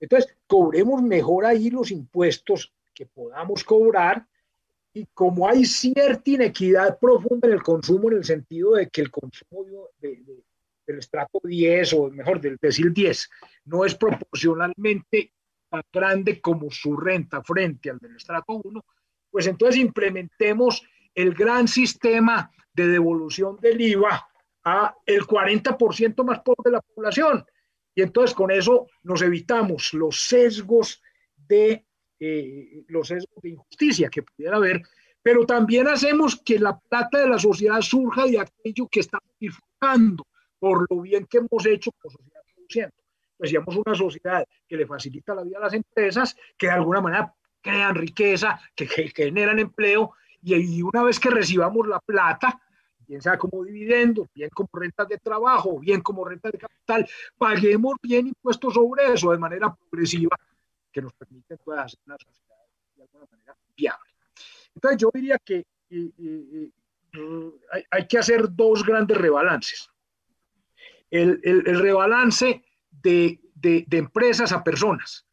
Entonces, 0.00 0.36
cobremos 0.46 1.02
mejor 1.02 1.46
ahí 1.46 1.70
los 1.70 1.90
impuestos 1.90 2.72
que 2.94 3.06
podamos 3.06 3.64
cobrar 3.64 4.26
y 4.92 5.06
como 5.12 5.48
hay 5.48 5.64
cierta 5.64 6.30
inequidad 6.30 6.98
profunda 6.98 7.48
en 7.48 7.54
el 7.54 7.62
consumo, 7.62 8.10
en 8.10 8.18
el 8.18 8.24
sentido 8.24 8.74
de 8.74 8.88
que 8.88 9.00
el 9.00 9.10
consumo 9.10 9.88
del 10.86 10.98
estrato 10.98 11.40
10 11.42 11.92
o 11.94 12.10
mejor 12.10 12.40
del 12.40 12.58
decir 12.60 12.92
10 12.92 13.30
no 13.66 13.84
es 13.84 13.94
proporcionalmente 13.94 15.32
tan 15.68 15.82
grande 15.92 16.40
como 16.40 16.70
su 16.70 16.96
renta 16.96 17.42
frente 17.42 17.90
al 17.90 17.98
del 17.98 18.16
estrato 18.16 18.60
1, 18.62 18.84
pues 19.30 19.46
entonces 19.46 19.80
implementemos 19.80 20.82
el 21.14 21.34
gran 21.34 21.68
sistema 21.68 22.50
de 22.72 22.88
devolución 22.88 23.56
del 23.60 23.80
IVA 23.80 24.28
a 24.64 24.94
el 25.04 25.22
40% 25.22 26.24
más 26.24 26.40
pobre 26.40 26.62
de 26.64 26.70
la 26.72 26.80
población. 26.80 27.44
Y 27.94 28.02
entonces 28.02 28.34
con 28.34 28.50
eso 28.50 28.88
nos 29.02 29.22
evitamos 29.22 29.92
los 29.94 30.26
sesgos 30.26 31.00
de, 31.36 31.84
eh, 32.18 32.84
los 32.88 33.08
sesgos 33.08 33.42
de 33.42 33.50
injusticia 33.50 34.08
que 34.08 34.22
pudiera 34.22 34.56
haber, 34.56 34.82
pero 35.22 35.46
también 35.46 35.88
hacemos 35.88 36.40
que 36.44 36.58
la 36.58 36.78
plata 36.78 37.18
de 37.18 37.28
la 37.28 37.38
sociedad 37.38 37.80
surja 37.80 38.26
de 38.26 38.40
aquello 38.40 38.88
que 38.88 39.00
estamos 39.00 39.30
disfrutando 39.38 40.26
por 40.58 40.86
lo 40.90 41.00
bien 41.02 41.26
que 41.26 41.38
hemos 41.38 41.66
hecho 41.66 41.90
como 41.92 42.12
sociedad 42.12 42.42
produciendo. 42.54 42.94
Pues 43.36 43.50
seamos 43.50 43.76
una 43.76 43.94
sociedad 43.94 44.44
que 44.66 44.76
le 44.76 44.86
facilita 44.86 45.34
la 45.34 45.42
vida 45.42 45.58
a 45.58 45.62
las 45.62 45.74
empresas, 45.74 46.36
que 46.56 46.66
de 46.66 46.72
alguna 46.72 47.00
manera 47.00 47.34
crean 47.60 47.94
riqueza, 47.94 48.60
que, 48.74 48.86
generan 48.86 49.58
empleo, 49.58 50.12
y 50.42 50.82
una 50.82 51.02
vez 51.02 51.18
que 51.18 51.30
recibamos 51.30 51.88
la 51.88 51.98
plata, 52.00 52.60
bien 53.06 53.22
sea 53.22 53.38
como 53.38 53.64
dividendos, 53.64 54.28
bien 54.34 54.50
como 54.50 54.68
rentas 54.72 55.08
de 55.08 55.18
trabajo, 55.18 55.78
bien 55.78 56.00
como 56.00 56.24
rentas 56.24 56.52
de 56.52 56.58
capital, 56.58 57.08
paguemos 57.36 57.94
bien 58.02 58.28
impuestos 58.28 58.74
sobre 58.74 59.12
eso 59.12 59.30
de 59.30 59.38
manera 59.38 59.74
progresiva 59.74 60.36
que 60.92 61.02
nos 61.02 61.12
permite 61.14 61.54
hacer 61.54 61.98
una 62.06 62.16
sociedad 62.18 62.56
de 62.96 63.02
alguna 63.02 63.26
manera 63.30 63.56
viable. 63.76 64.10
Entonces 64.74 65.00
yo 65.00 65.10
diría 65.12 65.38
que 65.38 65.64
hay, 67.90 68.06
que 68.06 68.18
hacer 68.18 68.54
dos 68.54 68.84
grandes 68.84 69.16
rebalances. 69.16 69.88
El, 71.10 71.40
el, 71.44 71.78
rebalance 71.78 72.64
de, 72.90 73.40
de, 73.54 73.84
de 73.86 73.98
empresas 73.98 74.52
a 74.52 74.64
personas 74.64 75.26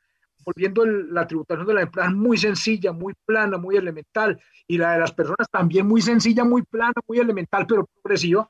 volviendo 0.44 0.86
la 0.86 1.28
tributación 1.28 1.68
de 1.68 1.74
la 1.74 1.82
empresa 1.82 2.10
muy 2.10 2.38
sencilla, 2.38 2.92
muy 2.92 3.14
plana, 3.26 3.58
muy 3.58 3.76
elemental, 3.78 4.42
y 4.68 4.78
la 4.78 4.94
de 4.94 5.00
las 5.00 5.12
personas 5.12 5.48
también 5.52 5.88
muy 5.88 6.02
sencilla, 6.02 6.44
muy 6.44 6.64
plana, 6.64 6.94
muy 7.08 7.20
elemental, 7.20 7.66
pero 7.68 7.86
progresiva, 7.86 8.50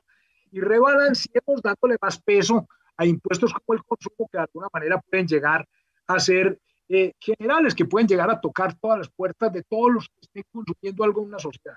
y 0.50 0.60
rebalanceemos 0.60 1.62
dándole 1.62 1.96
más 2.00 2.20
peso 2.20 2.66
a 2.96 3.06
impuestos 3.06 3.52
como 3.52 3.78
el 3.78 3.84
consumo 3.84 4.28
que 4.30 4.38
de 4.38 4.42
alguna 4.44 4.68
manera 4.72 5.00
pueden 5.00 5.26
llegar 5.26 5.66
a 6.06 6.20
ser 6.20 6.58
eh, 6.88 7.12
generales, 7.18 7.74
que 7.74 7.86
pueden 7.86 8.06
llegar 8.06 8.30
a 8.30 8.40
tocar 8.40 8.74
todas 8.74 8.98
las 8.98 9.08
puertas 9.08 9.52
de 9.52 9.62
todos 9.62 9.92
los 9.92 10.08
que 10.08 10.20
estén 10.20 10.44
consumiendo 10.52 11.04
algo 11.04 11.22
en 11.22 11.28
una 11.28 11.38
sociedad. 11.38 11.76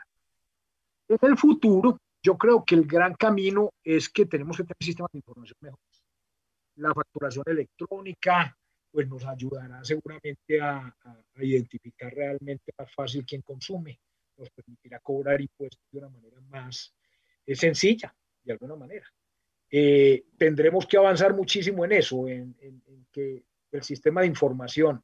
En 1.08 1.18
el 1.22 1.38
futuro, 1.38 2.00
yo 2.26 2.40
creo 2.40 2.66
que 2.66 2.74
el 2.74 2.88
gran 2.88 3.14
camino 3.14 3.72
es 3.84 4.10
que 4.10 4.26
tenemos 4.26 4.58
que 4.58 4.64
tener 4.64 4.78
sistemas 4.82 5.12
de 5.12 5.20
información 5.20 5.58
mejores. 5.62 6.04
La 6.78 6.92
facturación 6.92 7.44
electrónica, 7.46 8.58
pues 8.92 9.08
nos 9.08 9.24
ayudará 9.26 9.84
seguramente 9.84 10.60
a, 10.60 10.92
identificar 11.36 12.12
realmente 12.12 12.74
más 12.80 12.92
fácil 12.92 13.24
quién 13.28 13.44
consume, 13.44 14.00
nos 14.38 14.50
permitirá 14.50 15.00
cobrar 15.02 15.40
impuestos 15.40 15.80
de 15.92 16.00
una 16.00 16.10
manera 16.10 16.42
más 16.50 16.96
eh, 17.46 17.56
sencilla, 17.56 18.12
de 18.44 18.54
alguna 18.54 18.76
manera. 18.76 19.06
Eh, 19.70 20.26
tendremos 20.36 20.88
que 20.88 20.98
avanzar 20.98 21.36
muchísimo 21.36 21.86
en 21.86 21.92
eso, 21.92 22.28
en, 22.28 22.56
que 23.12 23.44
el 23.72 23.84
sistema 23.84 24.22
de 24.22 24.28
información 24.28 25.04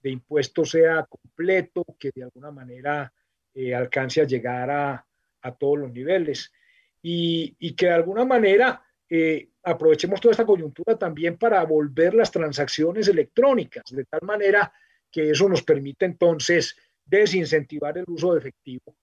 de 0.00 0.10
impuestos 0.10 0.70
sea 0.70 1.06
completo, 1.06 1.84
que 1.96 2.10
de 2.12 2.24
alguna 2.24 2.50
manera 2.50 3.12
eh, 3.54 3.72
alcance 3.72 4.20
a 4.20 4.24
llegar 4.24 4.68
a, 4.68 5.05
a, 5.46 5.54
todos 5.54 5.78
los 5.78 5.92
niveles 5.92 6.52
y, 7.02 7.54
y 7.58 7.74
que 7.74 7.86
de 7.86 7.92
alguna 7.92 8.24
manera 8.24 8.82
eh, 9.08 9.50
aprovechemos 9.62 10.20
toda 10.20 10.32
esta 10.32 10.46
coyuntura 10.46 10.98
también 10.98 11.38
para 11.38 11.64
volver 11.64 12.14
las 12.14 12.30
transacciones 12.30 13.06
electrónicas, 13.08 13.84
de 13.90 14.04
tal 14.04 14.22
manera 14.22 14.72
que 15.10 15.30
eso 15.30 15.48
nos 15.48 15.62
permite 15.62 16.04
entonces 16.04 16.76
desincentivar 17.04 17.96
el 17.98 18.04
uso 18.08 18.32
de 18.32 18.40
efectivo, 18.40 18.96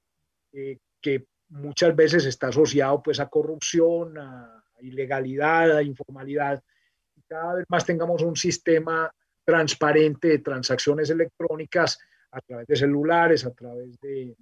eh, 0.51 0.77
que 1.01 1.25
muchas 1.49 1.95
veces 1.95 2.25
está 2.25 2.47
asociado 2.47 3.01
pues 3.01 3.19
a 3.19 3.29
corrupción, 3.29 4.17
a 4.17 4.63
ilegalidad, 4.81 5.77
a 5.77 5.83
informalidad. 5.83 6.61
Y 7.15 7.21
cada 7.21 7.55
vez 7.55 7.65
más 7.69 7.85
tengamos 7.85 8.21
un 8.21 8.35
sistema 8.35 9.09
transparente 9.45 10.27
de 10.29 10.39
transacciones 10.39 11.09
electrónicas 11.09 11.99
a 12.31 12.41
través 12.41 12.67
de 12.67 12.75
celulares, 12.75 13.45
a 13.45 13.53
través 13.53 13.99
de, 14.01 14.35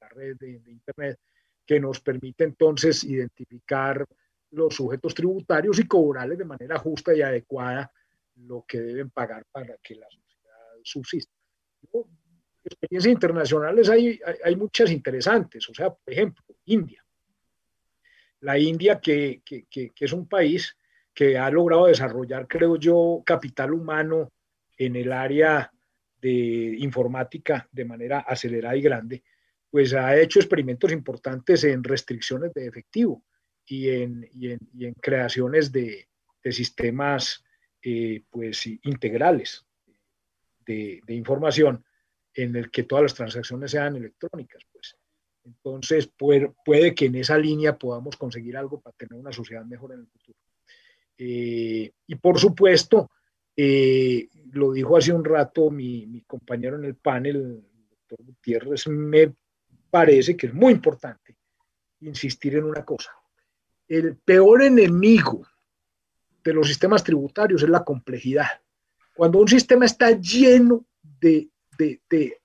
la 0.00 0.08
red 0.08 0.36
de, 0.36 0.58
de 0.60 0.70
Internet, 0.70 1.18
que 1.64 1.80
nos 1.80 2.00
permite 2.00 2.44
entonces 2.44 3.04
identificar 3.04 4.04
los 4.50 4.74
sujetos 4.74 5.14
tributarios 5.14 5.78
y 5.78 5.86
cobrarles 5.86 6.38
de 6.38 6.44
manera 6.44 6.78
justa 6.78 7.14
y 7.14 7.22
adecuada 7.22 7.92
lo 8.36 8.64
que 8.66 8.80
deben 8.80 9.10
pagar 9.10 9.44
para 9.50 9.76
que 9.82 9.94
la 9.94 10.06
sociedad 10.06 10.54
subsista. 10.82 11.32
experiencias 12.64 13.12
internacionales 13.12 13.88
hay, 13.88 14.20
hay, 14.44 14.56
muchas 14.56 14.90
interesantes, 14.90 15.68
o 15.68 15.74
sea, 15.74 15.90
por 15.90 16.12
ejemplo, 16.12 16.44
India. 16.66 17.04
La 18.40 18.58
India, 18.58 19.00
que, 19.00 19.42
que, 19.44 19.66
que, 19.68 19.92
es 19.98 20.12
un 20.12 20.28
país 20.28 20.76
que 21.12 21.36
ha 21.36 21.50
logrado 21.50 21.86
desarrollar, 21.86 22.46
creo 22.46 22.76
yo, 22.76 23.22
capital 23.26 23.72
humano 23.72 24.30
en 24.76 24.96
el 24.96 25.12
área 25.12 25.72
de 26.20 26.76
informática 26.78 27.68
de 27.72 27.84
manera 27.84 28.20
acelerada 28.20 28.76
y 28.76 28.82
grande, 28.82 29.24
pues 29.70 29.94
ha 29.94 30.18
hecho 30.18 30.38
experimentos 30.38 30.92
importantes 30.92 31.64
en 31.64 31.84
restricciones 31.84 32.52
de 32.54 32.66
efectivo 32.66 33.24
y 33.66 33.90
en, 33.90 34.28
y 34.32 34.52
en, 34.52 34.58
y 34.74 34.86
en 34.86 34.94
creaciones 34.94 35.70
de, 35.72 36.08
de 36.42 36.52
sistemas 36.52 37.44
eh, 37.82 38.22
pues, 38.30 38.66
integrales 38.66 39.64
de, 40.66 41.00
información 41.08 41.84
en 42.34 42.56
el 42.56 42.70
que 42.70 42.82
todas 42.82 43.02
las 43.02 43.14
transacciones 43.14 43.70
sean 43.70 43.96
electrónicas. 43.96 44.62
Pues. 44.70 44.96
Entonces, 45.44 46.06
puede, 46.06 46.52
puede, 46.64 46.94
que 46.94 47.06
en 47.06 47.14
esa 47.16 47.38
línea 47.38 47.78
podamos 47.78 48.16
conseguir 48.16 48.56
algo 48.56 48.80
para 48.80 48.96
tener 48.96 49.14
una 49.18 49.32
sociedad 49.32 49.64
mejor 49.64 49.92
en 49.94 50.00
el 50.00 50.06
futuro. 50.06 50.38
Eh, 51.16 51.90
y 52.06 52.14
por 52.16 52.38
supuesto, 52.38 53.10
eh, 53.56 54.28
lo 54.52 54.72
dijo 54.72 54.96
hace 54.96 55.12
un 55.12 55.24
rato 55.24 55.70
mi, 55.70 56.06
mi, 56.06 56.20
compañero 56.22 56.76
en 56.76 56.84
el 56.84 56.96
panel, 56.96 57.36
el 57.36 57.88
doctor 57.88 58.24
Gutiérrez, 58.24 58.86
me 58.88 59.32
parece 59.90 60.36
que 60.36 60.48
es 60.48 60.54
muy 60.54 60.72
importante 60.72 61.36
insistir 62.00 62.56
en 62.56 62.64
una 62.64 62.84
cosa. 62.84 63.10
El 63.86 64.16
peor 64.16 64.62
enemigo 64.62 65.46
de 66.44 66.52
los 66.52 66.66
sistemas 66.66 67.02
tributarios 67.02 67.62
es 67.62 67.68
la 67.68 67.84
complejidad. 67.84 68.48
Cuando 69.14 69.38
un 69.38 69.48
sistema 69.48 69.86
está 69.86 70.10
lleno 70.12 70.86
de, 71.02 71.48
de, 71.76 72.00
de 72.08 72.38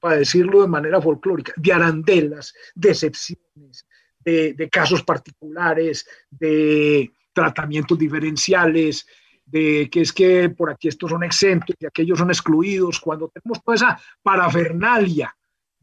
para 0.00 0.18
decirlo 0.18 0.62
de 0.62 0.68
manera 0.68 1.00
folclórica, 1.00 1.52
de 1.56 1.72
arandelas, 1.72 2.54
de 2.74 2.90
excepciones, 2.90 3.86
de, 4.20 4.52
de 4.52 4.68
casos 4.68 5.02
particulares, 5.02 6.06
de 6.30 7.10
tratamientos 7.32 7.98
diferenciales, 7.98 9.06
de 9.44 9.88
que 9.90 10.00
es 10.00 10.12
que 10.12 10.50
por 10.50 10.70
aquí 10.70 10.88
estos 10.88 11.10
son 11.10 11.22
exentos 11.22 11.74
y 11.78 11.86
aquellos 11.86 12.18
son 12.18 12.30
excluidos, 12.30 13.00
cuando 13.00 13.28
tenemos 13.28 13.62
toda 13.62 13.76
esa 13.76 14.00
parafernalia 14.22 15.34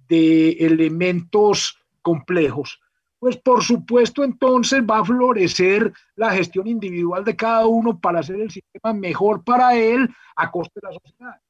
de 0.08 0.52
elementos 0.52 1.80
complejos, 2.02 2.80
pues 3.20 3.38
por 3.38 3.64
supuesto 3.64 4.24
entonces 4.24 4.82
va 4.82 5.00
a 5.00 5.06
florecer 5.06 5.94
la 6.16 6.32
gestión 6.32 6.68
individual 6.68 7.24
de 7.24 7.36
cada 7.36 7.66
uno 7.66 7.98
para 8.00 8.20
hacer 8.20 8.40
el 8.40 8.52
sistema 8.52 8.94
mejor 8.94 9.44
para 9.44 9.76
él 9.76 10.10
a 10.36 10.52
costa 10.52 10.74
de 10.82 10.88
la 10.88 11.00
sociedad. 11.00 11.42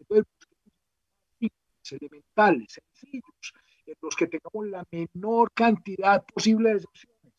Entonces, 0.00 0.26
elementales, 1.92 2.80
sencillos, 2.92 3.54
en 3.86 3.94
los 4.02 4.14
que 4.16 4.26
tengamos 4.26 4.66
la 4.68 4.84
menor 4.90 5.50
cantidad 5.52 6.24
posible 6.24 6.70
de 6.70 6.76
excepciones 6.76 7.34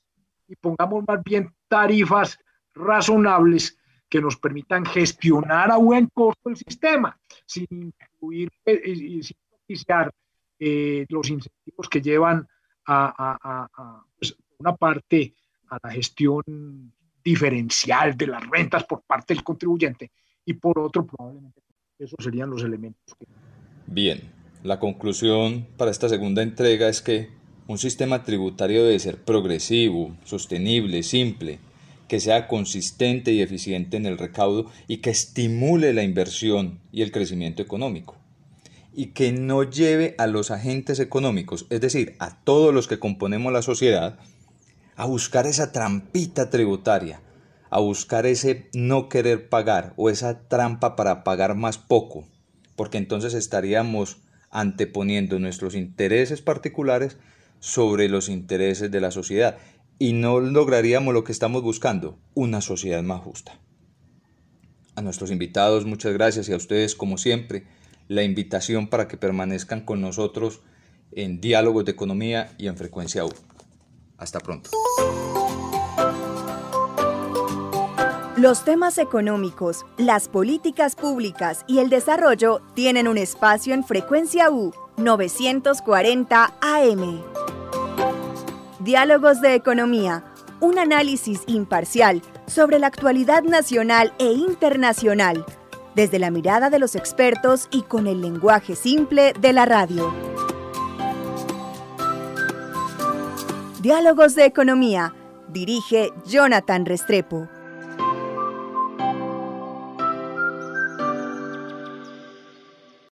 y 0.47 0.55
pongamos 0.55 1.03
más 1.07 1.23
bien 1.23 1.53
tarifas 1.67 2.37
razonables 2.73 3.77
que 4.09 4.21
nos 4.21 4.35
permitan 4.37 4.85
gestionar 4.85 5.71
a 5.71 5.77
buen 5.77 6.07
costo 6.13 6.49
el 6.49 6.57
sistema, 6.57 7.17
sin 7.45 7.67
incluir 7.69 8.49
eh, 8.65 8.81
y 8.85 9.23
sin 9.23 9.37
eh, 10.63 11.07
los 11.09 11.27
incentivos 11.27 11.89
que 11.89 12.01
llevan 12.01 12.47
a, 12.85 13.67
pues, 14.15 14.37
una 14.59 14.75
parte 14.75 15.33
a 15.69 15.79
la 15.81 15.91
gestión 15.91 16.93
diferencial 17.23 18.15
de 18.15 18.27
las 18.27 18.47
rentas 18.47 18.83
por 18.83 19.01
parte 19.01 19.33
del 19.33 19.43
contribuyente 19.43 20.11
y 20.45 20.53
por 20.53 20.77
otro 20.77 21.03
probablemente 21.03 21.61
esos 21.97 22.23
serían 22.23 22.51
los 22.51 22.63
elementos. 22.63 23.15
Bien, 23.87 24.21
la 24.63 24.79
conclusión 24.79 25.65
para 25.77 25.89
esta 25.89 26.09
segunda 26.09 26.43
entrega 26.43 26.89
es 26.89 27.01
que 27.01 27.29
un 27.65 27.79
sistema 27.79 28.23
tributario 28.23 28.83
debe 28.83 28.99
ser 28.99 29.17
progresivo, 29.17 30.15
sostenible, 30.25 31.01
simple, 31.01 31.57
que 32.07 32.19
sea 32.19 32.47
consistente 32.47 33.31
y 33.31 33.41
eficiente 33.41 33.97
en 33.97 34.05
el 34.05 34.19
recaudo 34.19 34.69
y 34.87 34.97
que 34.97 35.09
estimule 35.09 35.91
la 35.93 36.03
inversión 36.03 36.81
y 36.91 37.01
el 37.01 37.11
crecimiento 37.11 37.63
económico. 37.63 38.20
Y 38.93 39.07
que 39.07 39.31
no 39.31 39.63
lleve 39.63 40.15
a 40.17 40.27
los 40.27 40.51
agentes 40.51 40.99
económicos, 40.99 41.65
es 41.69 41.81
decir, 41.81 42.15
a 42.19 42.43
todos 42.43 42.73
los 42.73 42.87
que 42.87 42.99
componemos 42.99 43.53
la 43.53 43.61
sociedad, 43.61 44.19
a 44.95 45.05
buscar 45.05 45.47
esa 45.47 45.71
trampita 45.71 46.49
tributaria, 46.49 47.21
a 47.69 47.79
buscar 47.79 48.25
ese 48.25 48.69
no 48.73 49.07
querer 49.07 49.49
pagar 49.49 49.93
o 49.95 50.09
esa 50.09 50.47
trampa 50.47 50.95
para 50.95 51.23
pagar 51.23 51.55
más 51.55 51.77
poco, 51.77 52.27
porque 52.75 52.97
entonces 52.97 53.33
estaríamos 53.33 54.17
anteponiendo 54.49 55.39
nuestros 55.39 55.75
intereses 55.75 56.41
particulares 56.41 57.17
sobre 57.59 58.09
los 58.09 58.27
intereses 58.27 58.91
de 58.91 58.99
la 58.99 59.11
sociedad 59.11 59.57
y 59.97 60.13
no 60.13 60.39
lograríamos 60.39 61.13
lo 61.13 61.23
que 61.23 61.31
estamos 61.31 61.61
buscando, 61.61 62.19
una 62.33 62.59
sociedad 62.59 63.03
más 63.03 63.21
justa. 63.21 63.59
A 64.95 65.01
nuestros 65.01 65.31
invitados, 65.31 65.85
muchas 65.85 66.13
gracias 66.13 66.49
y 66.49 66.53
a 66.53 66.57
ustedes, 66.57 66.95
como 66.95 67.17
siempre, 67.17 67.65
la 68.11 68.23
invitación 68.23 68.87
para 68.87 69.07
que 69.07 69.15
permanezcan 69.15 69.85
con 69.85 70.01
nosotros 70.01 70.59
en 71.13 71.39
Diálogos 71.39 71.85
de 71.85 71.93
Economía 71.93 72.53
y 72.57 72.67
en 72.67 72.75
Frecuencia 72.75 73.23
U. 73.23 73.31
Hasta 74.17 74.41
pronto. 74.41 74.69
Los 78.35 78.65
temas 78.65 78.97
económicos, 78.97 79.85
las 79.97 80.27
políticas 80.27 80.97
públicas 80.97 81.63
y 81.67 81.79
el 81.79 81.89
desarrollo 81.89 82.61
tienen 82.75 83.07
un 83.07 83.17
espacio 83.17 83.73
en 83.73 83.85
Frecuencia 83.85 84.51
U 84.51 84.73
940 84.97 86.53
AM. 86.59 87.23
Diálogos 88.81 89.39
de 89.39 89.55
Economía, 89.55 90.25
un 90.59 90.79
análisis 90.79 91.43
imparcial 91.47 92.21
sobre 92.45 92.77
la 92.77 92.87
actualidad 92.87 93.43
nacional 93.43 94.11
e 94.19 94.33
internacional, 94.33 95.45
desde 95.95 96.19
la 96.19 96.31
mirada 96.31 96.69
de 96.69 96.79
los 96.79 96.95
expertos 96.95 97.67
y 97.71 97.83
con 97.83 98.07
el 98.07 98.21
lenguaje 98.21 98.75
simple 98.75 99.33
de 99.39 99.53
la 99.53 99.65
radio. 99.65 100.13
Diálogos 103.81 104.35
de 104.35 104.45
Economía, 104.45 105.13
dirige 105.49 106.11
Jonathan 106.25 106.85
Restrepo. 106.85 107.49